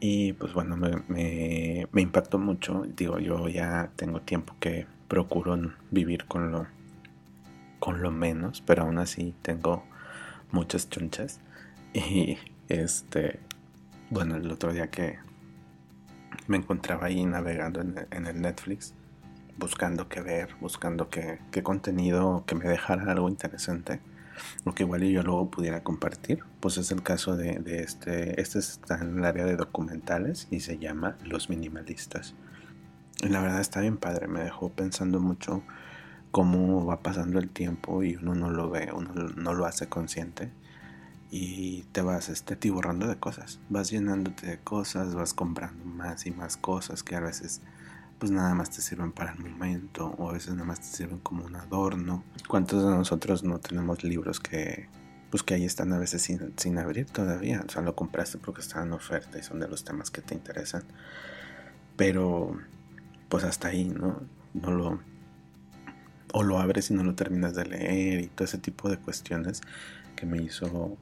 Y 0.00 0.34
pues 0.34 0.52
bueno, 0.52 0.76
me, 0.76 1.86
impactó 1.94 2.38
mucho. 2.38 2.84
Digo, 2.94 3.18
yo 3.18 3.48
ya 3.48 3.90
tengo 3.96 4.20
tiempo 4.20 4.54
que 4.60 4.86
procuro 5.08 5.58
vivir 5.90 6.26
con 6.26 6.52
lo, 6.52 6.66
con 7.78 8.02
lo 8.02 8.10
menos, 8.10 8.60
pero 8.60 8.82
aún 8.82 8.98
así 8.98 9.34
tengo 9.40 9.84
muchas 10.52 10.90
chunchas. 10.90 11.40
Y 11.94 12.36
este, 12.68 13.40
bueno, 14.10 14.36
el 14.36 14.50
otro 14.50 14.72
día 14.72 14.90
que 14.90 15.18
me 16.46 16.56
encontraba 16.56 17.06
ahí 17.06 17.24
navegando 17.24 17.80
en, 17.80 18.26
el 18.26 18.42
Netflix, 18.42 18.94
buscando 19.56 20.08
qué 20.08 20.20
ver, 20.20 20.54
buscando 20.60 21.08
qué, 21.08 21.38
contenido 21.62 22.44
que 22.46 22.54
me 22.54 22.64
dejara 22.64 23.10
algo 23.12 23.28
interesante, 23.28 24.00
lo 24.64 24.74
que 24.74 24.84
igual 24.84 25.02
yo 25.02 25.22
luego 25.22 25.50
pudiera 25.50 25.82
compartir. 25.82 26.44
Pues 26.60 26.78
es 26.78 26.90
el 26.90 27.02
caso 27.02 27.36
de, 27.36 27.62
este, 27.66 28.40
este 28.40 28.58
está 28.58 28.98
en 28.98 29.18
el 29.18 29.24
área 29.24 29.44
de 29.44 29.56
documentales 29.56 30.48
y 30.50 30.60
se 30.60 30.78
llama 30.78 31.16
Los 31.24 31.50
Minimalistas. 31.50 32.34
Y 33.20 33.28
la 33.28 33.40
verdad 33.40 33.60
está 33.60 33.80
bien 33.80 33.96
padre, 33.96 34.28
me 34.28 34.40
dejó 34.40 34.70
pensando 34.70 35.20
mucho 35.20 35.62
cómo 36.30 36.84
va 36.84 37.02
pasando 37.02 37.38
el 37.38 37.48
tiempo 37.48 38.02
y 38.02 38.16
uno 38.16 38.34
no 38.34 38.50
lo 38.50 38.68
ve, 38.68 38.90
uno 38.92 39.12
no 39.14 39.54
lo 39.54 39.66
hace 39.66 39.88
consciente 39.88 40.50
y 41.30 41.82
te 41.92 42.00
vas 42.00 42.28
este, 42.28 42.56
tiborrando 42.56 43.08
de 43.08 43.16
cosas. 43.16 43.60
Vas 43.68 43.90
llenándote 43.90 44.46
de 44.46 44.58
cosas, 44.58 45.14
vas 45.14 45.34
comprando 45.34 45.84
más 45.84 46.26
y 46.26 46.30
más 46.30 46.56
cosas 46.56 47.02
que 47.02 47.16
a 47.16 47.20
veces 47.20 47.60
pues 48.18 48.30
nada 48.30 48.54
más 48.54 48.70
te 48.70 48.80
sirven 48.80 49.12
para 49.12 49.32
el 49.32 49.38
momento 49.38 50.14
o 50.18 50.30
a 50.30 50.32
veces 50.32 50.54
nada 50.54 50.64
más 50.64 50.80
te 50.80 50.86
sirven 50.86 51.18
como 51.18 51.44
un 51.44 51.56
adorno. 51.56 52.24
¿Cuántos 52.48 52.82
de 52.82 52.90
nosotros 52.90 53.44
no 53.44 53.58
tenemos 53.58 54.04
libros 54.04 54.40
que 54.40 54.88
pues 55.30 55.42
que 55.42 55.54
ahí 55.54 55.64
están 55.64 55.92
a 55.92 55.98
veces 55.98 56.22
sin, 56.22 56.52
sin 56.56 56.78
abrir 56.78 57.06
todavía? 57.06 57.62
O 57.66 57.70
sea, 57.70 57.82
lo 57.82 57.96
compraste 57.96 58.38
porque 58.38 58.60
están 58.60 58.88
en 58.88 58.92
oferta 58.92 59.38
y 59.38 59.42
son 59.42 59.58
de 59.60 59.68
los 59.68 59.84
temas 59.84 60.10
que 60.10 60.22
te 60.22 60.34
interesan. 60.34 60.84
Pero 61.96 62.56
pues 63.28 63.44
hasta 63.44 63.68
ahí, 63.68 63.88
¿no? 63.88 64.22
No 64.52 64.70
lo 64.70 65.00
o 66.32 66.42
lo 66.42 66.58
abres 66.58 66.90
y 66.90 66.94
no 66.94 67.04
lo 67.04 67.14
terminas 67.14 67.54
de 67.54 67.64
leer 67.64 68.20
y 68.20 68.26
todo 68.26 68.44
ese 68.44 68.58
tipo 68.58 68.88
de 68.88 68.96
cuestiones 68.96 69.60
que 70.16 70.26
me 70.26 70.42
hizo 70.42 70.98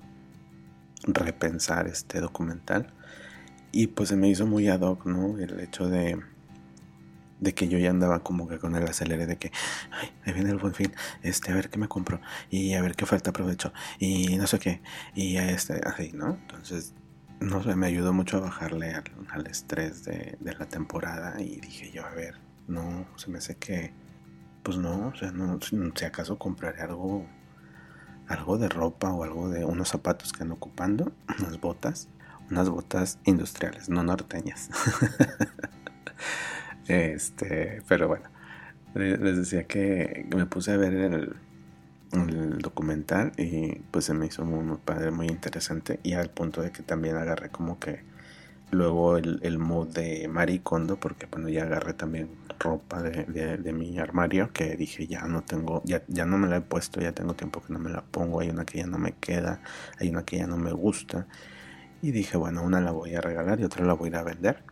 repensar 1.06 1.86
este 1.86 2.20
documental. 2.20 2.92
Y 3.72 3.86
pues 3.88 4.10
se 4.10 4.16
me 4.16 4.28
hizo 4.28 4.46
muy 4.46 4.68
ad 4.68 4.82
hoc, 4.82 5.06
¿no? 5.06 5.38
El 5.38 5.58
hecho 5.60 5.88
de, 5.88 6.20
de 7.42 7.54
que 7.54 7.66
yo 7.68 7.76
ya 7.76 7.90
andaba 7.90 8.20
como 8.20 8.46
que 8.48 8.58
con 8.58 8.76
el 8.76 8.84
acelere 8.84 9.26
de 9.26 9.36
que, 9.36 9.50
ay, 9.90 10.12
ahí 10.24 10.32
viene 10.32 10.50
el 10.50 10.58
buen 10.58 10.74
fin, 10.74 10.94
este, 11.22 11.50
a 11.50 11.54
ver 11.56 11.70
qué 11.70 11.78
me 11.78 11.88
compro, 11.88 12.20
y 12.50 12.74
a 12.74 12.80
ver 12.80 12.94
qué 12.94 13.04
falta 13.04 13.30
aprovecho, 13.30 13.72
y 13.98 14.36
no 14.36 14.46
sé 14.46 14.60
qué, 14.60 14.80
y 15.14 15.36
a 15.38 15.50
este, 15.50 15.80
así, 15.84 16.12
¿no? 16.12 16.38
Entonces, 16.40 16.94
no 17.40 17.60
sé, 17.62 17.74
me 17.74 17.88
ayudó 17.88 18.12
mucho 18.12 18.36
a 18.36 18.40
bajarle 18.40 18.94
al, 18.94 19.46
estrés 19.48 20.04
de, 20.04 20.38
la 20.40 20.66
temporada 20.66 21.40
y 21.40 21.60
dije 21.60 21.90
yo, 21.90 22.06
a 22.06 22.10
ver, 22.10 22.36
no, 22.68 23.06
se 23.16 23.28
me 23.28 23.38
hace 23.38 23.56
que, 23.56 23.92
pues 24.62 24.78
no, 24.78 25.08
o 25.08 25.16
sea, 25.16 25.32
no, 25.32 25.58
si 25.60 26.04
acaso 26.04 26.38
compraré 26.38 26.82
algo 26.82 27.26
algo 28.28 28.56
de 28.56 28.68
ropa 28.68 29.12
o 29.12 29.24
algo 29.24 29.50
de 29.50 29.64
unos 29.64 29.88
zapatos 29.88 30.32
que 30.32 30.44
ando 30.44 30.54
ocupando, 30.54 31.12
unas 31.40 31.60
botas, 31.60 32.08
unas 32.50 32.68
botas 32.68 33.18
industriales, 33.24 33.88
no 33.88 34.04
norteñas. 34.04 34.70
este, 36.92 37.82
pero 37.88 38.08
bueno, 38.08 38.24
les 38.94 39.36
decía 39.36 39.64
que 39.64 40.26
me 40.34 40.46
puse 40.46 40.72
a 40.72 40.76
ver 40.76 40.94
el, 40.94 41.34
documental 42.58 43.32
y 43.38 43.76
pues 43.90 44.04
se 44.04 44.12
me 44.12 44.26
hizo 44.26 44.44
muy, 44.44 44.76
padre, 44.84 45.10
muy 45.10 45.28
interesante 45.28 45.98
y 46.02 46.12
al 46.12 46.28
punto 46.28 46.60
de 46.60 46.70
que 46.70 46.82
también 46.82 47.16
agarré 47.16 47.48
como 47.48 47.78
que 47.78 48.00
luego 48.70 49.16
el, 49.16 49.40
el 49.42 49.58
mood 49.58 49.88
de 49.88 50.28
maricondo 50.28 51.00
porque 51.00 51.24
bueno 51.24 51.48
ya 51.48 51.62
agarré 51.62 51.94
también 51.94 52.28
ropa 52.62 53.02
de, 53.02 53.72
mi 53.72 53.98
armario 53.98 54.52
que 54.52 54.76
dije 54.76 55.06
ya 55.06 55.22
no 55.26 55.42
tengo, 55.42 55.82
ya, 55.84 56.02
ya 56.08 56.24
no 56.24 56.38
me 56.38 56.48
la 56.48 56.58
he 56.58 56.60
puesto, 56.60 57.00
ya 57.00 57.12
tengo 57.12 57.34
tiempo 57.34 57.62
que 57.62 57.72
no 57.72 57.78
me 57.78 57.90
la 57.90 58.02
pongo, 58.02 58.40
hay 58.40 58.50
una 58.50 58.64
que 58.64 58.78
ya 58.78 58.86
no 58.86 58.98
me 58.98 59.12
queda, 59.12 59.60
hay 59.98 60.10
una 60.10 60.24
que 60.24 60.38
ya 60.38 60.46
no 60.46 60.56
me 60.56 60.72
gusta. 60.72 61.26
Y 62.00 62.10
dije, 62.10 62.36
bueno, 62.36 62.62
una 62.62 62.80
la 62.80 62.90
voy 62.90 63.14
a 63.14 63.20
regalar 63.20 63.60
y 63.60 63.64
otra 63.64 63.84
la 63.84 63.94
voy 63.94 64.06
a 64.06 64.10
ir 64.10 64.16
a 64.16 64.22
vender. 64.24 64.64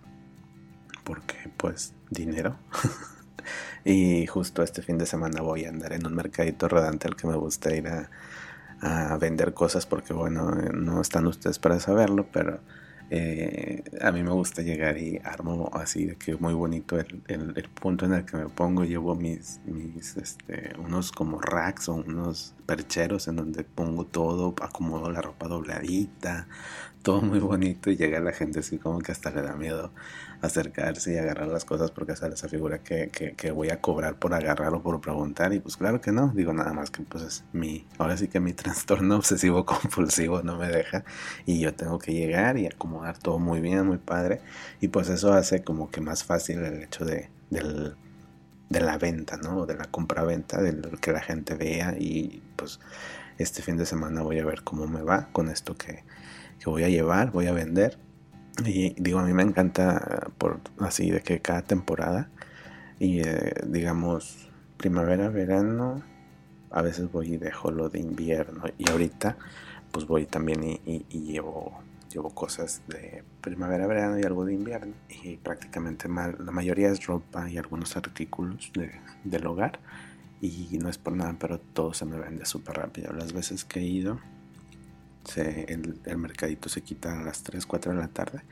Porque 1.04 1.36
pues 1.56 1.94
dinero. 2.10 2.56
y 3.84 4.26
justo 4.26 4.62
este 4.62 4.82
fin 4.82 4.98
de 4.98 5.06
semana 5.06 5.42
voy 5.42 5.64
a 5.64 5.70
andar 5.70 5.92
en 5.92 6.06
un 6.06 6.14
mercadito 6.14 6.68
rodante 6.68 7.08
al 7.08 7.16
que 7.16 7.26
me 7.26 7.36
gusta 7.36 7.74
ir 7.74 7.88
a, 7.88 8.10
a 8.80 9.16
vender 9.18 9.54
cosas 9.54 9.86
porque 9.86 10.12
bueno, 10.12 10.50
no 10.52 11.00
están 11.00 11.26
ustedes 11.26 11.58
para 11.58 11.80
saberlo, 11.80 12.26
pero 12.32 12.60
Eh, 13.12 13.82
a 14.00 14.12
mí 14.12 14.22
me 14.22 14.30
gusta 14.30 14.62
llegar 14.62 14.96
y 14.96 15.18
armo 15.24 15.68
así 15.74 16.06
de 16.06 16.16
que 16.16 16.36
muy 16.36 16.54
bonito 16.54 16.96
el, 16.96 17.22
el, 17.26 17.68
punto 17.70 18.04
en 18.06 18.12
el 18.14 18.24
que 18.24 18.36
me 18.36 18.48
pongo. 18.48 18.84
Llevo 18.84 19.16
mis, 19.16 19.60
mis 19.64 20.16
este, 20.16 20.72
unos 20.78 21.10
como 21.10 21.40
racks 21.40 21.88
o 21.88 21.94
unos 21.94 22.54
percheros 22.66 23.26
en 23.26 23.36
donde 23.36 23.64
pongo 23.64 24.06
todo, 24.06 24.54
acomodo 24.62 25.10
la 25.10 25.22
ropa 25.22 25.48
dobladita, 25.48 26.46
todo 27.02 27.22
muy 27.22 27.38
bonito 27.38 27.90
y 27.90 27.96
llega 27.96 28.20
la 28.20 28.32
gente 28.32 28.60
así 28.60 28.78
como 28.78 28.98
que 29.00 29.12
hasta 29.12 29.30
le 29.30 29.42
da 29.42 29.54
miedo 29.54 29.90
acercarse 30.42 31.14
y 31.14 31.18
agarrar 31.18 31.48
las 31.48 31.64
cosas 31.64 31.90
porque 31.90 32.16
sale 32.16 32.34
esa 32.34 32.48
figura 32.48 32.78
que, 32.82 33.10
que, 33.10 33.50
voy 33.50 33.70
a 33.70 33.80
cobrar 33.80 34.18
por 34.18 34.34
agarrar 34.34 34.72
o 34.74 34.82
por 34.82 35.00
preguntar 35.00 35.52
y 35.52 35.60
pues 35.60 35.76
claro 35.76 36.00
que 36.00 36.12
no, 36.12 36.28
digo 36.34 36.52
nada 36.52 36.72
más 36.72 36.90
que 36.90 37.02
pues 37.02 37.24
es 37.24 37.44
mi, 37.52 37.86
ahora 37.98 38.16
sí 38.16 38.28
que 38.28 38.40
mi 38.40 38.52
trastorno 38.54 39.16
obsesivo 39.16 39.64
compulsivo 39.64 40.42
no 40.42 40.56
me 40.56 40.68
deja 40.68 41.04
y 41.46 41.60
yo 41.60 41.74
tengo 41.74 41.98
que 41.98 42.12
llegar 42.12 42.58
y 42.58 42.66
acomodar 42.66 43.18
todo 43.18 43.38
muy 43.38 43.60
bien, 43.60 43.86
muy 43.86 43.98
padre 43.98 44.40
y 44.80 44.88
pues 44.88 45.08
eso 45.08 45.32
hace 45.32 45.62
como 45.62 45.90
que 45.90 46.00
más 46.00 46.24
fácil 46.24 46.60
el 46.64 46.82
hecho 46.82 47.04
de, 47.04 47.30
del, 47.50 47.94
de 48.68 48.80
la 48.80 48.98
venta, 48.98 49.36
¿no? 49.36 49.66
De 49.66 49.74
la 49.76 49.84
compra-venta, 49.86 50.62
de 50.62 50.80
que 51.00 51.12
la 51.12 51.20
gente 51.20 51.54
vea 51.54 51.96
y 51.98 52.42
pues 52.56 52.80
este 53.38 53.62
fin 53.62 53.76
de 53.76 53.86
semana 53.86 54.22
voy 54.22 54.38
a 54.38 54.44
ver 54.44 54.62
cómo 54.62 54.86
me 54.86 55.02
va 55.02 55.28
con 55.32 55.48
esto 55.48 55.76
que, 55.76 56.04
que 56.60 56.70
voy 56.70 56.84
a 56.84 56.88
llevar, 56.88 57.32
voy 57.32 57.46
a 57.46 57.52
vender. 57.52 57.98
Y 58.64 58.94
digo, 59.00 59.18
a 59.18 59.24
mí 59.24 59.32
me 59.32 59.42
encanta 59.42 60.30
por 60.38 60.60
así 60.78 61.10
de 61.10 61.22
que 61.22 61.40
cada 61.40 61.62
temporada. 61.62 62.30
Y 62.98 63.20
eh, 63.20 63.54
digamos 63.66 64.48
primavera, 64.76 65.28
verano, 65.28 66.02
a 66.70 66.82
veces 66.82 67.10
voy 67.10 67.34
y 67.34 67.36
dejo 67.38 67.70
lo 67.70 67.88
de 67.88 67.98
invierno. 67.98 68.64
Y 68.78 68.90
ahorita 68.90 69.36
pues 69.90 70.06
voy 70.06 70.26
también 70.26 70.62
y, 70.62 71.04
llevo 71.10 71.80
llevo 72.12 72.30
cosas 72.30 72.82
de 72.88 73.22
primavera, 73.40 73.86
verano 73.86 74.18
y 74.18 74.24
algo 74.24 74.44
de 74.44 74.52
invierno. 74.52 74.94
Y 75.24 75.36
prácticamente 75.38 76.08
la 76.08 76.52
mayoría 76.52 76.90
es 76.90 77.06
ropa 77.06 77.48
y 77.48 77.56
algunos 77.56 77.96
artículos 77.96 78.70
de, 78.74 78.92
del 79.24 79.46
hogar. 79.46 79.80
Y 80.42 80.78
no 80.78 80.88
es 80.88 80.98
por 80.98 81.14
nada 81.14 81.36
pero 81.38 81.58
todo 81.58 81.94
se 81.94 82.04
me 82.04 82.18
vende 82.18 82.44
súper 82.44 82.76
rápido. 82.76 83.12
Las 83.12 83.32
veces 83.32 83.64
que 83.64 83.80
he 83.80 83.84
ido 83.84 84.20
el, 85.36 86.00
mercadito 86.16 86.68
se 86.68 86.82
quita 86.82 87.20
a 87.20 87.22
las 87.22 87.42
3, 87.42 87.66
4 87.66 87.92
de 87.92 87.98
la 87.98 88.08
tarde 88.08 88.42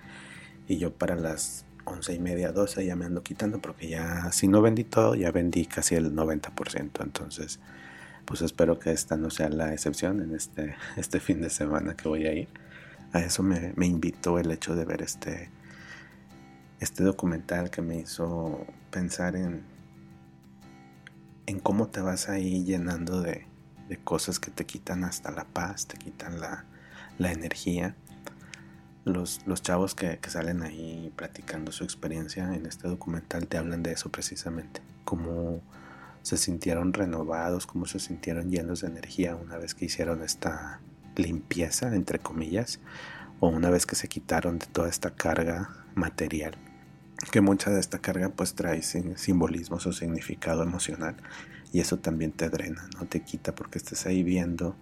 y 0.66 0.78
yo 0.78 0.92
para 0.92 1.16
las 1.16 1.64
11 1.84 2.14
y 2.14 2.18
media, 2.18 2.52
12 2.52 2.84
ya 2.84 2.96
me 2.96 3.06
ando 3.06 3.22
quitando 3.22 3.60
porque 3.60 3.88
ya 3.88 4.30
si 4.32 4.48
no 4.48 4.60
vendí 4.60 4.84
todo, 4.84 5.14
ya 5.14 5.30
vendí 5.30 5.66
casi 5.66 5.94
el 5.94 6.14
90%. 6.14 7.02
Entonces, 7.02 7.60
pues 8.24 8.42
espero 8.42 8.78
que 8.78 8.92
esta 8.92 9.16
no 9.16 9.30
sea 9.30 9.48
la 9.48 9.72
excepción 9.72 10.20
en 10.20 10.34
este, 10.34 10.76
este 10.96 11.20
fin 11.20 11.40
de 11.40 11.50
semana 11.50 11.96
que 11.96 12.08
voy 12.08 12.26
a 12.26 12.32
ir. 12.32 12.48
A 13.12 13.20
eso 13.20 13.42
me, 13.42 13.72
me 13.76 13.86
invitó 13.86 14.38
el 14.38 14.50
hecho 14.50 14.76
de 14.76 14.84
ver 14.84 15.00
este, 15.00 15.50
este 16.78 17.04
documental 17.04 17.70
que 17.70 17.80
me 17.80 17.98
hizo 18.00 18.66
pensar 18.90 19.34
en, 19.34 19.62
en 21.46 21.58
cómo 21.58 21.88
te 21.88 22.02
vas 22.02 22.28
ahí 22.28 22.64
llenando 22.64 23.22
de, 23.22 23.46
de 23.88 23.96
cosas 23.96 24.38
que 24.38 24.50
te 24.50 24.66
quitan 24.66 25.04
hasta 25.04 25.30
la 25.30 25.44
paz, 25.44 25.86
te 25.86 25.96
quitan 25.96 26.40
la, 26.40 26.64
energía. 27.18 27.96
Los, 29.04 29.40
los 29.46 29.62
chavos 29.62 29.94
que, 29.94 30.18
salen 30.28 30.62
ahí 30.62 31.12
platicando 31.16 31.72
su 31.72 31.84
experiencia 31.84 32.54
en 32.54 32.66
este 32.66 32.88
documental 32.88 33.48
te 33.48 33.56
hablan 33.56 33.82
de 33.82 33.92
eso 33.92 34.10
precisamente, 34.10 34.82
cómo 35.04 35.62
se 36.22 36.36
sintieron 36.36 36.92
renovados, 36.92 37.66
cómo 37.66 37.86
se 37.86 37.98
sintieron 37.98 38.50
llenos 38.50 38.82
de 38.82 38.88
energía 38.88 39.34
una 39.34 39.56
vez 39.56 39.74
que 39.74 39.86
hicieron 39.86 40.22
esta 40.22 40.80
limpieza, 41.16 41.94
entre 41.94 42.18
comillas, 42.18 42.80
o 43.40 43.48
una 43.48 43.70
vez 43.70 43.86
que 43.86 43.96
se 43.96 44.08
quitaron 44.08 44.58
de 44.58 44.66
toda 44.66 44.88
esta 44.88 45.10
carga 45.10 45.70
material, 45.94 46.54
que 47.32 47.40
mucha 47.40 47.70
de 47.70 47.80
esta 47.80 47.98
carga 47.98 48.28
pues 48.28 48.54
trae 48.54 48.82
simbolismo 48.82 49.76
o 49.76 49.92
significado 49.92 50.62
emocional 50.62 51.16
y 51.72 51.80
eso 51.80 51.98
también 51.98 52.32
te 52.32 52.48
drena, 52.48 52.88
¿no? 52.96 53.06
Te 53.06 53.22
quita 53.22 53.54
porque 53.54 53.78
estás 53.78 54.06
ahí 54.06 54.22
viendo 54.22 54.76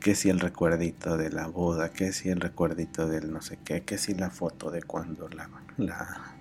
que 0.00 0.14
si 0.14 0.30
el 0.30 0.40
recuerdito 0.40 1.16
de 1.16 1.30
la 1.30 1.46
boda, 1.46 1.90
que 1.90 2.12
si 2.12 2.28
el 2.28 2.40
recuerdito 2.40 3.06
del 3.06 3.32
no 3.32 3.40
sé 3.42 3.58
qué, 3.64 3.82
que 3.82 3.98
si 3.98 4.14
la 4.14 4.30
foto 4.30 4.70
de 4.70 4.82
cuando 4.82 5.28
la, 5.28 5.50
la, 5.76 6.36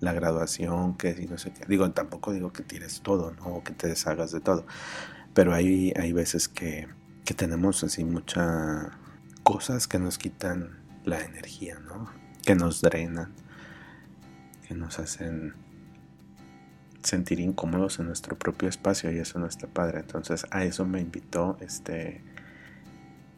la 0.00 0.12
graduación, 0.12 0.96
que 0.96 1.14
si 1.14 1.26
no 1.26 1.38
sé 1.38 1.52
qué. 1.52 1.64
Digo, 1.66 1.90
tampoco 1.92 2.32
digo 2.32 2.52
que 2.52 2.62
tires 2.62 3.02
todo, 3.02 3.32
¿no? 3.32 3.56
O 3.56 3.64
que 3.64 3.72
te 3.72 3.88
deshagas 3.88 4.32
de 4.32 4.40
todo. 4.40 4.66
Pero 5.34 5.52
hay, 5.52 5.92
hay 5.96 6.12
veces 6.12 6.48
que, 6.48 6.88
que 7.24 7.34
tenemos 7.34 7.84
así 7.84 8.04
muchas 8.04 8.88
cosas 9.42 9.86
que 9.86 9.98
nos 9.98 10.18
quitan 10.18 10.78
la 11.04 11.20
energía, 11.20 11.78
¿no? 11.80 12.10
Que 12.44 12.54
nos 12.54 12.80
drenan, 12.80 13.32
que 14.66 14.74
nos 14.74 14.98
hacen 14.98 15.54
sentir 17.06 17.40
incómodos 17.40 17.98
en 17.98 18.06
nuestro 18.06 18.36
propio 18.36 18.68
espacio 18.68 19.12
y 19.12 19.18
eso 19.18 19.38
no 19.38 19.46
está 19.46 19.66
padre. 19.66 20.00
Entonces 20.00 20.46
a 20.50 20.64
eso 20.64 20.84
me 20.84 21.00
invitó 21.00 21.56
este, 21.60 22.22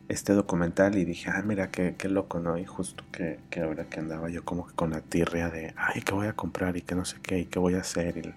este 0.08 0.32
documental 0.32 0.96
y 0.96 1.04
dije, 1.04 1.30
ah, 1.30 1.42
mira, 1.42 1.70
qué, 1.70 1.94
qué 1.98 2.08
loco, 2.08 2.40
¿no? 2.40 2.58
Y 2.58 2.64
justo 2.64 3.04
que, 3.12 3.40
que, 3.50 3.60
ahora 3.60 3.84
que 3.88 4.00
andaba 4.00 4.30
yo 4.30 4.44
como 4.44 4.66
que 4.66 4.74
con 4.74 4.90
la 4.90 5.00
tirria 5.02 5.50
de, 5.50 5.74
ay, 5.76 6.02
¿qué 6.02 6.12
voy 6.14 6.26
a 6.26 6.32
comprar? 6.32 6.76
Y 6.76 6.82
que 6.82 6.94
no 6.94 7.04
sé 7.04 7.18
qué, 7.22 7.40
y 7.40 7.46
qué 7.46 7.58
voy 7.58 7.74
a 7.74 7.80
hacer. 7.80 8.34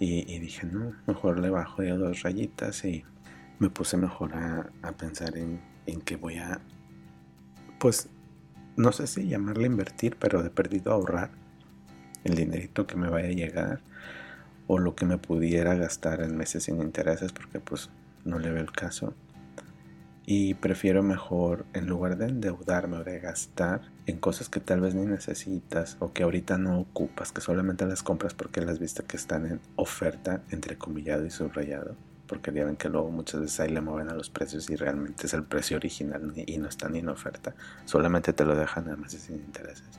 Y, 0.00 0.38
dije, 0.38 0.66
no, 0.66 0.94
mejor 1.06 1.38
le 1.38 1.50
bajo 1.50 1.82
ya 1.82 1.94
dos 1.94 2.22
rayitas 2.22 2.84
y 2.84 3.04
me 3.58 3.68
puse 3.68 3.96
mejor 3.98 4.34
a, 4.34 4.70
a 4.82 4.92
pensar 4.92 5.36
en, 5.36 5.60
en 5.86 6.00
que 6.00 6.16
voy 6.16 6.38
a, 6.38 6.60
pues, 7.78 8.08
no 8.76 8.92
sé 8.92 9.06
si 9.06 9.28
llamarle 9.28 9.66
invertir, 9.66 10.16
pero 10.18 10.42
de 10.42 10.50
perdido 10.50 10.92
ahorrar 10.92 11.30
el 12.24 12.34
dinerito 12.34 12.86
que 12.86 12.96
me 12.96 13.08
vaya 13.08 13.28
a 13.28 13.32
llegar 13.32 13.80
o 14.72 14.78
lo 14.78 14.94
que 14.94 15.04
me 15.04 15.18
pudiera 15.18 15.74
gastar 15.74 16.22
en 16.22 16.36
meses 16.36 16.62
sin 16.62 16.80
intereses 16.80 17.32
porque 17.32 17.58
pues 17.58 17.90
no 18.24 18.38
le 18.38 18.52
veo 18.52 18.62
el 18.62 18.70
caso. 18.70 19.14
Y 20.24 20.54
prefiero 20.54 21.02
mejor, 21.02 21.66
en 21.72 21.88
lugar 21.88 22.16
de 22.16 22.26
endeudarme 22.26 22.98
o 22.98 23.02
de 23.02 23.18
gastar 23.18 23.80
en 24.06 24.18
cosas 24.18 24.48
que 24.48 24.60
tal 24.60 24.80
vez 24.80 24.94
ni 24.94 25.04
necesitas 25.06 25.96
o 25.98 26.12
que 26.12 26.22
ahorita 26.22 26.56
no 26.56 26.78
ocupas, 26.78 27.32
que 27.32 27.40
solamente 27.40 27.84
las 27.84 28.04
compras 28.04 28.32
porque 28.32 28.60
las 28.60 28.78
viste 28.78 29.02
que 29.02 29.16
están 29.16 29.44
en 29.44 29.60
oferta, 29.74 30.44
entrecomillado 30.50 31.26
y 31.26 31.30
subrayado, 31.30 31.96
porque 32.28 32.52
ya 32.52 32.64
ven 32.64 32.76
que 32.76 32.88
luego 32.88 33.10
muchas 33.10 33.40
veces 33.40 33.58
ahí 33.58 33.70
le 33.70 33.80
mueven 33.80 34.08
a 34.08 34.14
los 34.14 34.30
precios 34.30 34.70
y 34.70 34.76
realmente 34.76 35.26
es 35.26 35.34
el 35.34 35.42
precio 35.42 35.78
original 35.78 36.32
y 36.36 36.58
no 36.58 36.68
está 36.68 36.88
ni 36.88 37.00
en 37.00 37.08
oferta, 37.08 37.56
solamente 37.86 38.32
te 38.32 38.44
lo 38.44 38.54
dejan 38.54 38.88
en 38.88 39.00
meses 39.00 39.22
sin 39.22 39.34
intereses. 39.34 39.98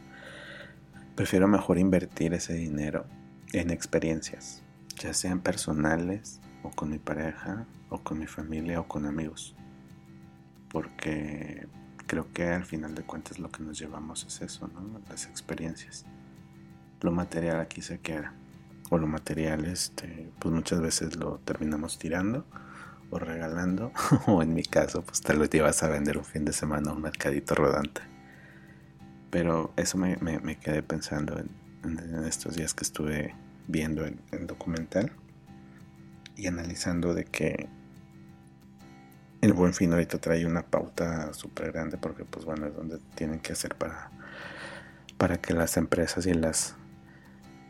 Prefiero 1.13 1.49
mejor 1.49 1.77
invertir 1.77 2.33
ese 2.33 2.53
dinero 2.53 3.05
en 3.53 3.69
experiencias, 3.69 4.60
ya 4.95 5.13
sean 5.13 5.39
personales 5.39 6.41
o 6.63 6.69
con 6.69 6.89
mi 6.89 6.99
pareja 6.99 7.65
o 7.89 7.99
con 7.99 8.19
mi 8.19 8.27
familia 8.27 8.79
o 8.79 8.87
con 8.87 9.05
amigos. 9.05 9.55
Porque 10.69 11.67
creo 12.07 12.31
que 12.33 12.49
al 12.49 12.65
final 12.65 12.95
de 12.95 13.03
cuentas 13.03 13.39
lo 13.39 13.51
que 13.51 13.63
nos 13.63 13.79
llevamos 13.79 14.25
es 14.25 14.41
eso, 14.41 14.67
¿no? 14.67 15.01
Las 15.09 15.25
experiencias. 15.25 16.05
Lo 17.01 17.11
material 17.11 17.59
aquí 17.59 17.81
se 17.81 17.99
queda. 17.99 18.33
O 18.89 18.97
lo 18.97 19.07
material, 19.07 19.65
este, 19.65 20.29
pues 20.39 20.53
muchas 20.53 20.81
veces 20.81 21.15
lo 21.15 21.39
terminamos 21.39 21.97
tirando 21.97 22.45
o 23.09 23.19
regalando. 23.19 23.91
o 24.27 24.41
en 24.41 24.53
mi 24.53 24.63
caso, 24.63 25.01
pues 25.01 25.21
te 25.21 25.33
lo 25.33 25.45
llevas 25.45 25.83
a 25.83 25.89
vender 25.89 26.17
un 26.17 26.25
fin 26.25 26.45
de 26.45 26.53
semana 26.53 26.91
a 26.91 26.93
un 26.93 27.01
mercadito 27.01 27.55
rodante. 27.55 28.01
Pero 29.29 29.73
eso 29.77 29.97
me, 29.97 30.17
quedé 30.61 30.83
pensando 30.83 31.39
en, 31.39 31.49
en 31.83 32.25
estos 32.25 32.55
días 32.55 32.73
que 32.73 32.83
estuve 32.83 33.33
viendo 33.67 34.05
el, 34.05 34.17
documental 34.47 35.11
y 36.35 36.47
analizando 36.47 37.13
de 37.13 37.25
que 37.25 37.67
el 39.41 39.53
buen 39.53 39.73
fin 39.73 39.91
ahorita 39.91 40.19
trae 40.19 40.45
una 40.45 40.63
pauta 40.63 41.33
súper 41.33 41.71
grande 41.71 41.97
porque 41.97 42.25
pues 42.25 42.45
bueno 42.45 42.67
es 42.67 42.75
donde 42.75 42.99
tienen 43.15 43.39
que 43.39 43.53
hacer 43.53 43.75
para 43.75 44.11
para 45.17 45.37
que 45.37 45.53
las 45.53 45.77
empresas 45.77 46.25
y 46.25 46.33
las 46.33 46.75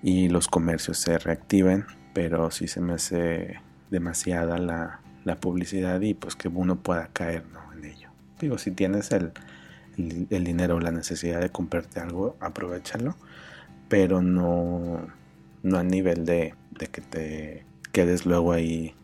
y 0.03 0.29
los 0.29 0.47
comercios 0.47 0.97
se 0.97 1.17
reactiven 1.17 1.85
pero 2.13 2.51
si 2.51 2.67
se 2.67 2.81
me 2.81 2.93
hace 2.93 3.59
demasiada 3.89 4.57
la, 4.57 5.01
la 5.23 5.35
publicidad 5.35 6.01
y 6.01 6.13
pues 6.13 6.35
que 6.35 6.47
uno 6.47 6.81
pueda 6.81 7.07
caer 7.07 7.45
¿no? 7.47 7.73
en 7.73 7.85
ello 7.85 8.09
digo 8.39 8.57
si 8.57 8.71
tienes 8.71 9.11
el, 9.11 9.31
el, 9.97 10.27
el 10.29 10.43
dinero 10.43 10.75
o 10.75 10.79
la 10.79 10.91
necesidad 10.91 11.39
de 11.39 11.49
comprarte 11.49 11.99
algo 11.99 12.35
aprovechalo 12.39 13.15
pero 13.87 14.21
no 14.21 15.20
no 15.63 15.77
a 15.77 15.83
nivel 15.83 16.25
de, 16.25 16.55
que 16.91 17.01
te 17.01 17.65
quedes 17.91 18.25
luego 18.25 18.53
ahí 18.53 18.95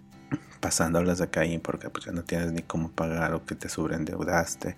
pasando 0.60 1.04
las 1.04 1.20
de 1.20 1.30
Caín 1.30 1.62
porque 1.62 1.90
pues 1.90 2.06
ya 2.06 2.12
no 2.12 2.24
tienes 2.24 2.52
ni 2.52 2.62
cómo 2.62 2.92
pagar 2.92 3.34
o 3.34 3.46
que 3.46 3.56
te 3.56 3.70
sobreendeudaste, 3.70 4.76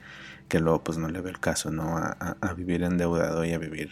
que 0.48 0.60
luego 0.60 0.84
pues 0.84 0.98
no 0.98 1.08
le 1.10 1.22
ve 1.22 1.30
el 1.30 1.40
caso, 1.40 1.72
¿no? 1.72 1.98
A, 1.98 2.54
vivir 2.56 2.84
endeudado 2.84 3.46
y 3.46 3.54
a 3.54 3.58
vivir 3.58 3.90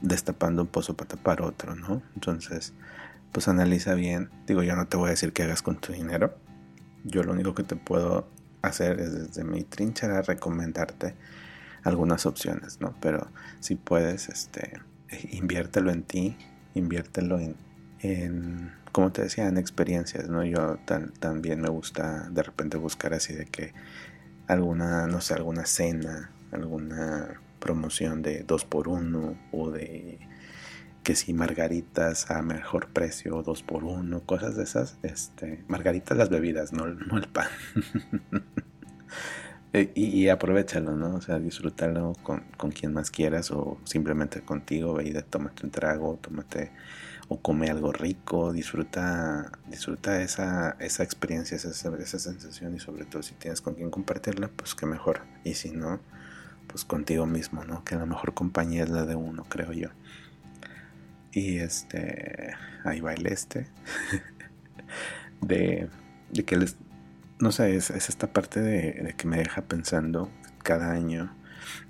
destapando 0.00 0.62
un 0.62 0.68
pozo 0.68 0.96
para 0.96 1.08
tapar 1.08 1.42
otro, 1.42 1.74
¿no? 1.74 2.02
Entonces, 2.14 2.74
pues 3.32 3.48
analiza 3.48 3.94
bien. 3.94 4.30
Digo, 4.46 4.62
yo 4.62 4.76
no 4.76 4.86
te 4.86 4.96
voy 4.96 5.08
a 5.08 5.10
decir 5.10 5.32
qué 5.32 5.44
hagas 5.44 5.62
con 5.62 5.76
tu 5.76 5.92
dinero. 5.92 6.36
Yo 7.04 7.22
lo 7.22 7.32
único 7.32 7.54
que 7.54 7.62
te 7.62 7.76
puedo 7.76 8.28
hacer 8.60 9.00
es 9.00 9.12
desde 9.12 9.44
mi 9.44 9.64
trinchera 9.64 10.22
recomendarte 10.22 11.14
algunas 11.84 12.26
opciones, 12.26 12.80
¿no? 12.80 12.94
Pero 13.00 13.28
si 13.60 13.76
puedes, 13.76 14.28
este, 14.28 14.74
inviértelo 15.30 15.90
en 15.90 16.02
ti, 16.02 16.36
inviértelo 16.74 17.38
en, 17.38 17.56
en 18.00 18.72
como 18.92 19.10
te 19.10 19.22
decía, 19.22 19.48
en 19.48 19.56
experiencias, 19.56 20.28
¿no? 20.28 20.44
Yo 20.44 20.78
también 21.18 21.60
me 21.60 21.68
gusta 21.68 22.28
de 22.30 22.42
repente 22.42 22.76
buscar 22.76 23.14
así 23.14 23.32
de 23.32 23.46
que 23.46 23.72
alguna, 24.46 25.06
no 25.06 25.20
sé, 25.20 25.34
alguna 25.34 25.64
cena, 25.64 26.30
alguna 26.52 27.40
promoción 27.58 28.22
de 28.22 28.44
2 28.44 28.64
por 28.66 28.88
1 28.88 29.36
o 29.52 29.70
de 29.70 30.18
que 31.02 31.16
si 31.16 31.32
margaritas 31.32 32.30
a 32.30 32.42
mejor 32.42 32.88
precio, 32.88 33.42
2 33.42 33.62
por 33.62 33.84
1 33.84 34.20
cosas 34.26 34.56
de 34.56 34.64
esas. 34.64 34.98
Este, 35.02 35.64
margaritas 35.68 36.16
las 36.16 36.28
bebidas, 36.28 36.72
no, 36.72 36.86
no 36.86 37.16
el 37.16 37.28
pan. 37.28 37.48
Eh, 39.74 39.90
y, 39.94 40.04
y, 40.04 40.28
aprovechalo, 40.28 40.96
¿no? 40.96 41.14
O 41.14 41.20
sea, 41.22 41.38
disfrútalo 41.38 42.12
con, 42.22 42.40
con, 42.58 42.72
quien 42.72 42.92
más 42.92 43.10
quieras 43.10 43.50
o 43.50 43.78
simplemente 43.84 44.42
contigo, 44.42 44.92
ve 44.94 45.08
y 45.08 45.12
tómate 45.22 45.64
un 45.64 45.70
trago, 45.70 46.18
tómate 46.20 46.72
o 47.28 47.40
come 47.40 47.70
algo 47.70 47.92
rico, 47.92 48.52
disfruta, 48.52 49.50
disfruta 49.68 50.20
esa, 50.22 50.76
esa 50.78 51.02
experiencia, 51.02 51.56
esa, 51.56 51.70
esa 51.70 52.18
sensación 52.18 52.74
y 52.74 52.80
sobre 52.80 53.06
todo 53.06 53.22
si 53.22 53.34
tienes 53.34 53.62
con 53.62 53.74
quien 53.74 53.90
compartirla, 53.90 54.48
pues 54.48 54.74
que 54.74 54.84
mejor. 54.84 55.22
Y 55.42 55.54
si 55.54 55.70
no, 55.70 56.00
pues 56.66 56.84
contigo 56.84 57.24
mismo, 57.26 57.64
¿no? 57.64 57.84
Que 57.84 57.96
la 57.96 58.04
mejor 58.04 58.34
compañía 58.34 58.84
es 58.84 58.90
la 58.90 59.06
de 59.06 59.14
uno, 59.14 59.44
creo 59.44 59.72
yo. 59.72 59.88
Y 61.32 61.58
este, 61.58 62.54
ahí 62.84 63.00
va 63.00 63.14
el 63.14 63.26
este, 63.26 63.68
de, 65.40 65.88
de 66.30 66.44
que 66.44 66.56
les, 66.56 66.76
no 67.42 67.50
sé, 67.50 67.74
es, 67.74 67.90
esta 67.90 68.32
parte 68.32 68.60
de, 68.60 69.14
que 69.16 69.26
me 69.26 69.36
deja 69.36 69.62
pensando 69.62 70.30
cada 70.62 70.92
año. 70.92 71.34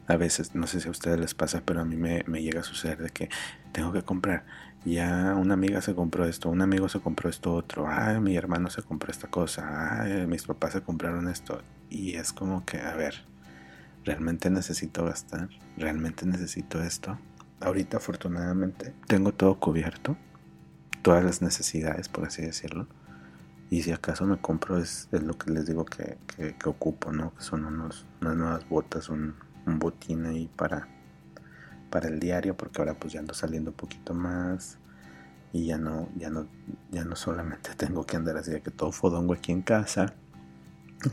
A 0.07 0.17
veces, 0.17 0.55
no 0.55 0.67
sé 0.67 0.81
si 0.81 0.89
a 0.89 0.91
ustedes 0.91 1.21
les 1.21 1.35
pasa, 1.35 1.61
pero 1.63 1.81
a 1.83 1.85
mí 1.85 1.97
me, 1.97 2.23
llega 2.43 2.61
a 2.61 2.65
suceder 2.65 3.03
de 3.03 3.11
que 3.11 3.29
tengo 3.71 3.93
que 3.93 4.03
comprar. 4.03 4.47
Ya 4.87 5.35
una 5.35 5.53
amiga 5.53 5.83
se 5.83 5.95
compró 5.95 6.25
esto, 6.25 6.49
un 6.49 6.63
amigo 6.63 6.89
se 6.89 7.01
compró 7.01 7.29
esto 7.29 7.53
otro, 7.53 7.87
ay, 7.87 8.19
mi 8.19 8.35
hermano 8.35 8.71
se 8.71 8.83
compró 8.83 9.11
esta 9.11 9.29
cosa, 9.29 10.01
ay, 10.03 10.27
mis 10.27 10.45
papás 10.45 10.73
se 10.73 10.81
compraron 10.81 11.29
esto. 11.29 11.63
Y 11.91 12.15
es 12.15 12.33
como 12.33 12.65
que, 12.65 12.81
a 12.81 12.95
ver, 12.97 13.27
¿realmente 14.05 14.49
necesito 14.49 15.05
gastar? 15.05 15.51
¿Realmente 15.77 16.25
necesito 16.25 16.83
esto? 16.83 17.19
Ahorita 17.61 17.99
afortunadamente 17.99 18.95
tengo 19.07 19.33
todo 19.33 19.61
cubierto, 19.61 20.17
todas 21.03 21.23
las 21.23 21.43
necesidades, 21.43 22.09
por 22.09 22.25
así 22.25 22.41
decirlo 22.41 22.89
y 23.73 23.83
si 23.83 23.91
acaso 23.91 24.27
me 24.27 24.37
compro 24.37 24.77
es, 24.77 25.09
lo 25.13 25.39
que 25.39 25.51
les 25.51 25.65
digo 25.65 25.87
que, 25.87 26.19
ocupo, 26.67 27.11
¿no? 27.11 27.35
Que 27.35 27.43
son 27.43 27.65
unos, 27.65 28.05
unas 28.21 28.37
nuevas 28.37 28.69
botas, 28.69 29.09
un, 29.09 29.35
botín 29.65 30.27
ahí 30.27 30.47
para, 30.55 30.89
para 31.89 32.09
el 32.09 32.21
diario, 32.21 32.55
porque 32.55 32.83
ahora 32.83 32.93
pues 32.93 33.15
ya 33.15 33.21
ando 33.21 33.33
saliendo 33.33 33.71
un 33.71 33.77
poquito 33.79 34.13
más 34.13 34.77
y 35.55 35.65
ya 35.65 35.79
no, 35.79 36.11
ya 36.17 36.29
no, 36.29 36.49
ya 36.91 37.07
no 37.07 37.17
solamente 37.17 37.71
tengo 37.79 38.05
que 38.05 38.17
andar 38.17 38.37
así 38.37 38.51
de 38.51 38.61
que 38.61 38.71
todo 38.71 38.93
fodongo 38.93 39.33
aquí 39.33 39.53
en 39.53 39.63
casa, 39.63 40.13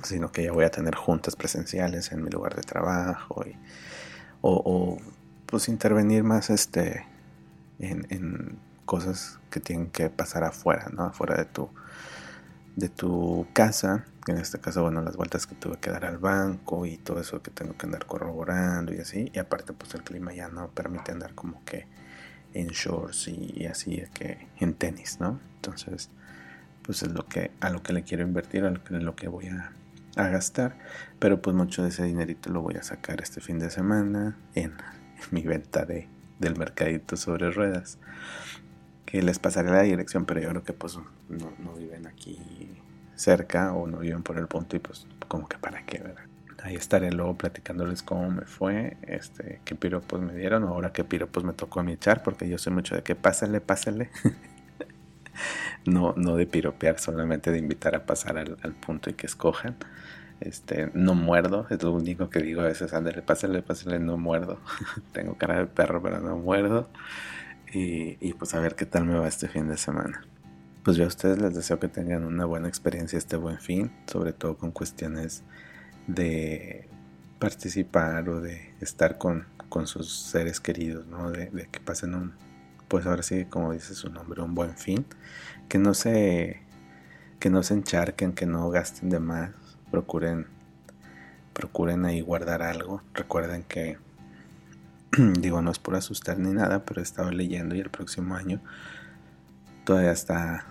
sino 0.03 0.29
que 0.33 0.43
ya 0.43 0.51
voy 0.51 0.65
a 0.65 0.69
tener 0.69 0.95
juntas 0.95 1.37
presenciales 1.37 2.11
en 2.11 2.21
mi 2.21 2.29
lugar 2.29 2.57
de 2.57 2.63
trabajo 2.63 3.41
y, 3.47 3.55
o, 4.41 4.97
pues 5.45 5.69
intervenir 5.69 6.25
más 6.25 6.49
este 6.49 7.05
en, 7.79 8.05
en 8.09 8.59
cosas 8.83 9.39
que 9.49 9.61
tienen 9.61 9.91
que 9.91 10.09
pasar 10.09 10.43
afuera, 10.43 10.89
¿no? 10.91 11.03
Afuera 11.03 11.37
de 11.37 11.45
tu 11.45 11.69
de 12.75 12.89
tu 12.89 13.47
casa, 13.53 14.05
en 14.27 14.37
este 14.37 14.59
caso, 14.59 14.83
bueno, 14.83 15.01
las 15.01 15.15
vueltas 15.15 15.47
que 15.47 15.55
tuve 15.55 15.77
que 15.79 15.89
dar 15.89 16.05
al 16.05 16.17
banco 16.17 16.85
y 16.85 16.97
todo 16.97 17.19
eso 17.19 17.41
que 17.41 17.51
tengo 17.51 17.75
que 17.77 17.85
andar 17.85 18.05
corroborando 18.05 18.93
y 18.93 18.99
así, 18.99 19.31
y 19.33 19.39
aparte 19.39 19.73
pues 19.73 19.93
el 19.95 20.03
clima 20.03 20.33
ya 20.33 20.49
no 20.49 20.69
permite 20.69 21.11
andar 21.11 21.33
como 21.33 21.63
que 21.65 21.87
en 22.53 22.67
shorts 22.67 23.27
y, 23.27 23.65
así 23.65 24.03
que 24.13 24.47
en 24.59 24.73
tenis, 24.73 25.19
¿no? 25.19 25.39
Entonces, 25.55 26.09
pues 26.83 27.03
es 27.03 27.11
lo 27.11 27.25
que 27.25 27.51
a 27.59 27.69
lo 27.69 27.83
que 27.83 27.93
le 27.93 28.03
quiero 28.03 28.23
invertir, 28.23 28.65
a 28.65 28.71
lo 28.71 28.83
que, 28.83 28.93
lo 28.95 29.15
que 29.15 29.27
voy 29.27 29.47
a, 29.47 29.71
gastar, 30.15 30.77
pero 31.17 31.41
pues 31.41 31.55
mucho 31.55 31.81
de 31.81 31.89
ese 31.89 32.03
dinerito 32.03 32.51
lo 32.51 32.61
voy 32.61 32.75
a 32.75 32.83
sacar 32.83 33.21
este 33.21 33.39
fin 33.39 33.57
de 33.57 33.69
semana 33.69 34.35
en, 34.53 34.73
mi 35.31 35.43
venta 35.43 35.85
de, 35.85 36.09
del 36.39 36.57
mercadito 36.57 37.15
sobre 37.15 37.51
ruedas 37.51 37.99
que 39.09 39.23
les 39.23 39.39
pasaré 39.39 39.71
la 39.71 39.81
dirección, 39.81 40.25
pero 40.25 40.39
yo 40.39 40.49
creo 40.49 40.63
que 40.63 40.73
pues 40.73 40.99
no, 41.29 41.73
viven 41.73 42.05
aquí 42.05 42.39
cerca 43.15 43.73
o 43.73 43.87
no 43.87 43.97
viven 43.97 44.21
por 44.21 44.37
el 44.37 44.47
punto 44.47 44.75
y 44.75 44.79
pues 44.79 45.07
como 45.27 45.49
que 45.49 45.57
para 45.57 45.83
qué, 45.83 45.97
¿verdad? 45.97 46.23
Ahí 46.61 46.75
estaré 46.75 47.11
luego 47.11 47.35
platicándoles 47.35 48.03
cómo 48.03 48.29
me 48.29 48.43
fue, 48.43 48.97
este, 49.01 49.61
qué 49.65 49.73
piropos 49.73 50.21
me 50.21 50.35
dieron, 50.35 50.63
ahora 50.63 50.91
qué 50.93 51.03
piropos 51.03 51.43
me 51.43 51.53
tocó 51.53 51.79
a 51.79 51.83
mí 51.83 51.93
echar, 51.93 52.21
porque 52.21 52.47
yo 52.47 52.59
soy 52.59 52.71
mucho 52.71 52.95
de 52.95 53.01
que 53.01 53.15
pásale, 53.15 53.61
pásale. 53.61 54.11
no, 55.85 56.13
no 56.15 56.35
de 56.35 56.45
piropear, 56.45 56.99
solamente 56.99 57.51
de 57.51 57.57
invitar 57.57 57.95
a 57.95 58.05
pasar 58.05 58.37
al, 58.37 58.57
punto 58.75 59.09
y 59.09 59.13
que 59.13 59.25
escojan. 59.25 59.75
Este, 60.39 60.91
no 60.93 61.15
muerdo, 61.15 61.65
es 61.71 61.81
lo 61.81 61.93
único 61.93 62.29
que 62.29 62.41
digo 62.41 62.61
a 62.61 62.65
veces, 62.65 62.93
ándale, 62.93 63.23
pásale, 63.23 63.63
pásale, 63.63 63.97
no 63.97 64.17
muerdo. 64.17 64.59
Tengo 65.13 65.35
cara 65.35 65.57
de 65.59 65.65
perro, 65.65 65.99
pero 66.03 66.19
no 66.19 66.37
muerdo 66.37 66.89
y, 67.71 68.33
pues 68.33 68.53
a 68.53 68.59
ver 68.59 68.75
qué 68.75 68.85
tal 68.85 69.05
me 69.05 69.17
va 69.17 69.27
este 69.27 69.47
fin 69.47 69.67
de 69.67 69.77
semana. 69.77 70.25
Pues 70.83 70.97
yo 70.97 71.05
a 71.05 71.07
ustedes 71.07 71.39
les 71.39 71.53
deseo 71.53 71.79
que 71.79 71.87
tengan 71.87 72.23
una 72.23 72.45
buena 72.45 72.67
experiencia 72.67 73.17
este 73.17 73.35
buen 73.35 73.59
fin, 73.59 73.91
sobre 74.07 74.33
todo 74.33 74.57
con 74.57 74.71
cuestiones 74.71 75.43
de 76.07 76.87
participar 77.37 78.27
o 78.29 78.41
de 78.41 78.73
estar 78.81 79.17
con, 79.17 79.45
sus 79.85 80.11
seres 80.11 80.59
queridos, 80.59 81.05
¿no? 81.05 81.31
De, 81.31 81.49
que 81.71 81.79
pasen 81.79 82.15
un, 82.15 82.33
pues 82.87 83.05
ahora 83.05 83.21
sí, 83.21 83.45
como 83.45 83.73
dice 83.73 83.93
su 83.93 84.09
nombre, 84.09 84.41
un 84.41 84.55
buen 84.55 84.75
fin, 84.75 85.05
que 85.67 85.77
no 85.77 85.93
se, 85.93 86.61
que 87.39 87.49
no 87.49 87.61
se 87.61 87.75
encharquen, 87.75 88.33
que 88.33 88.45
no 88.45 88.69
gasten 88.69 89.09
de 89.09 89.19
más, 89.19 89.51
procuren, 89.91 90.47
procuren 91.53 92.05
ahí 92.05 92.21
guardar 92.21 92.63
algo, 92.63 93.03
recuerden 93.13 93.63
que 93.63 93.97
digo, 95.17 95.61
no 95.61 95.71
es 95.71 95.79
por 95.79 95.95
asustar 95.95 96.37
ni 96.37 96.53
nada, 96.53 96.85
pero 96.85 97.01
he 97.01 97.03
estado 97.03 97.31
leyendo 97.31 97.75
y 97.75 97.79
el 97.79 97.89
próximo 97.89 98.35
año 98.35 98.61
todavía 99.83 100.11
está, 100.11 100.65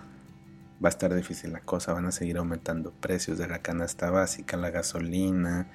va 0.83 0.87
a 0.87 0.89
estar 0.89 1.13
difícil 1.13 1.51
la 1.51 1.59
cosa, 1.59 1.93
van 1.93 2.05
a 2.05 2.11
seguir 2.11 2.37
aumentando 2.37 2.91
precios 2.91 3.37
de 3.37 3.47
la 3.47 3.59
canasta 3.59 4.09
básica, 4.11 4.55
la 4.55 4.69
gasolina, 4.69 5.67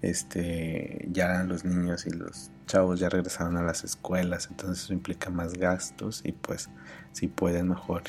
este, 0.00 1.08
ya 1.10 1.42
los 1.42 1.64
niños 1.64 2.06
y 2.06 2.10
los 2.10 2.50
chavos 2.66 3.00
ya 3.00 3.08
regresaron 3.08 3.56
a 3.56 3.62
las 3.62 3.82
escuelas, 3.82 4.48
entonces 4.48 4.84
eso 4.84 4.92
implica 4.92 5.30
más 5.30 5.54
gastos 5.54 6.20
y 6.24 6.32
pues 6.32 6.70
si 7.12 7.26
pueden 7.26 7.68
mejor 7.68 8.02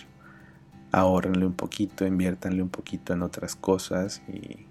ahorrenle 0.91 1.48
un 1.48 1.54
poquito, 1.54 2.06
inviértanle 2.06 2.62
un 2.62 2.70
poquito 2.70 3.13
en 3.13 3.24
otras 3.24 3.56
cosas 3.56 4.22
y, 4.28 4.68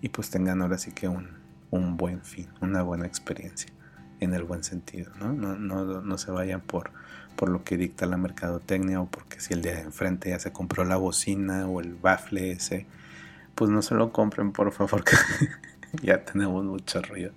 y 0.00 0.08
pues 0.08 0.30
tengan 0.30 0.60
ahora 0.60 0.76
sí 0.76 0.90
que 0.90 1.06
un, 1.06 1.28
un 1.70 1.96
buen 1.96 2.22
fin, 2.22 2.48
una 2.60 2.82
buena 2.82 3.06
experiencia 3.06 3.75
en 4.20 4.34
el 4.34 4.44
buen 4.44 4.64
sentido, 4.64 5.12
¿no? 5.20 5.32
No, 5.32 5.56
no, 5.56 6.00
no 6.00 6.18
se 6.18 6.30
vayan 6.30 6.60
por, 6.60 6.90
por 7.36 7.48
lo 7.50 7.64
que 7.64 7.76
dicta 7.76 8.06
la 8.06 8.16
mercadotecnia 8.16 9.00
o 9.00 9.06
porque 9.06 9.40
si 9.40 9.54
el 9.54 9.62
de 9.62 9.80
enfrente 9.80 10.30
ya 10.30 10.38
se 10.38 10.52
compró 10.52 10.84
la 10.84 10.96
bocina 10.96 11.68
o 11.68 11.80
el 11.80 11.94
bafle 11.94 12.52
ese, 12.52 12.86
pues 13.54 13.70
no 13.70 13.82
se 13.82 13.94
lo 13.94 14.12
compren 14.12 14.52
por 14.52 14.72
favor, 14.72 15.04
que 15.04 15.16
ya 16.02 16.24
tenemos 16.24 16.64
mucho 16.64 17.02
ruido. 17.02 17.32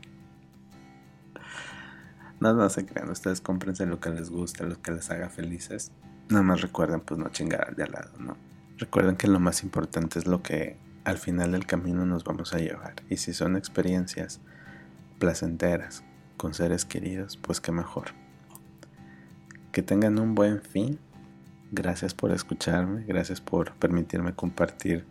Nada 2.40 2.56
más 2.56 2.74
se 2.74 2.86
crean, 2.86 3.10
ustedes 3.10 3.42
cómprense 3.42 3.86
lo 3.86 4.00
que 4.00 4.10
les 4.10 4.30
gusta, 4.30 4.64
lo 4.64 4.82
que 4.82 4.92
les 4.92 5.10
haga 5.12 5.30
felices. 5.30 5.92
Nada 6.30 6.44
más 6.44 6.62
recuerden 6.62 7.02
pues 7.02 7.20
no 7.20 7.30
chingar 7.30 7.68
al 7.68 7.76
de 7.76 7.84
al 7.84 7.92
lado, 7.92 8.12
¿no? 8.18 8.38
Recuerden 8.78 9.18
que 9.18 9.28
lo 9.28 9.42
más 9.42 9.64
importante 9.64 10.20
es 10.20 10.26
lo 10.26 10.42
que 10.42 10.78
al 11.04 11.18
final 11.18 11.52
del 11.52 11.66
camino 11.66 12.06
nos 12.06 12.24
vamos 12.24 12.54
a 12.54 12.60
llevar. 12.60 12.94
Y 13.10 13.18
si 13.18 13.34
son 13.34 13.58
experiencias 13.58 14.40
placenteras, 15.20 16.04
con 16.40 16.54
seres 16.54 16.86
queridos, 16.86 17.36
pues 17.36 17.60
qué 17.60 17.74
mejor. 17.74 18.14
Que 19.74 19.84
tengan 19.84 20.18
un 20.18 20.36
buen 20.36 20.62
fin. 20.62 20.98
Gracias 21.72 22.14
por 22.14 22.32
escucharme, 22.32 23.04
gracias 23.04 23.42
por 23.42 23.74
permitirme 23.74 24.34
compartir 24.34 25.06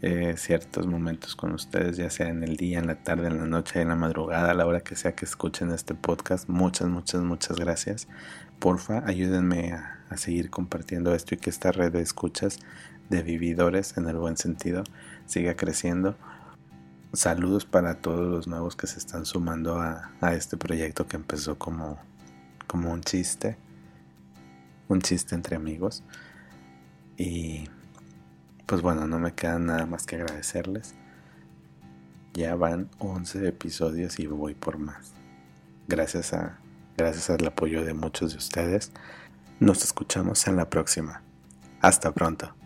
eh, 0.00 0.34
ciertos 0.38 0.86
momentos 0.86 1.34
con 1.34 1.52
ustedes, 1.52 1.96
ya 1.96 2.08
sea 2.08 2.28
en 2.28 2.44
el 2.44 2.56
día, 2.56 2.78
en 2.78 2.86
la 2.86 3.02
tarde, 3.02 3.26
en 3.26 3.36
la 3.36 3.46
noche, 3.46 3.80
en 3.82 3.88
la 3.88 3.96
madrugada, 3.96 4.52
a 4.52 4.54
la 4.54 4.64
hora 4.64 4.80
que 4.80 4.94
sea 4.94 5.16
que 5.16 5.24
escuchen 5.24 5.72
este 5.72 5.94
podcast. 5.94 6.48
Muchas, 6.48 6.88
muchas, 6.88 7.20
muchas 7.22 7.56
gracias. 7.58 8.06
Porfa, 8.60 9.02
ayúdenme 9.06 9.72
a, 9.72 10.04
a 10.08 10.16
seguir 10.16 10.50
compartiendo 10.50 11.14
esto 11.14 11.34
y 11.34 11.38
que 11.38 11.50
esta 11.50 11.72
red 11.72 11.92
de 11.92 12.00
escuchas 12.00 12.60
de 13.10 13.24
vividores, 13.24 13.98
en 13.98 14.08
el 14.08 14.16
buen 14.16 14.36
sentido, 14.36 14.84
siga 15.26 15.56
creciendo 15.56 16.16
saludos 17.12 17.64
para 17.64 18.00
todos 18.00 18.28
los 18.28 18.46
nuevos 18.46 18.76
que 18.76 18.86
se 18.86 18.98
están 18.98 19.24
sumando 19.24 19.80
a, 19.80 20.10
este 20.32 20.56
proyecto 20.56 21.06
que 21.06 21.16
empezó 21.16 21.58
como, 21.58 21.98
como 22.66 22.92
un 22.92 23.02
chiste, 23.02 23.56
un 24.88 25.00
chiste 25.00 25.34
entre 25.34 25.56
amigos. 25.56 26.04
Y 27.16 27.68
pues 28.66 28.82
bueno, 28.82 29.06
no 29.06 29.18
me 29.18 29.34
queda 29.34 29.58
nada 29.58 29.86
más 29.86 30.06
que 30.06 30.16
agradecerles. 30.16 30.94
Ya 32.34 32.54
van 32.54 32.90
11 32.98 33.48
episodios 33.48 34.18
y 34.18 34.26
voy 34.26 34.54
por 34.54 34.78
más. 34.78 35.12
Gracias 35.88 36.32
a 36.34 36.58
gracias 36.98 37.30
al 37.30 37.46
apoyo 37.46 37.84
de 37.84 37.94
muchos 37.94 38.32
de 38.32 38.38
ustedes. 38.38 38.92
Nos 39.60 39.82
escuchamos 39.82 40.46
en 40.46 40.56
la 40.56 40.68
próxima. 40.68 41.22
Hasta 41.80 42.12
pronto. 42.12 42.57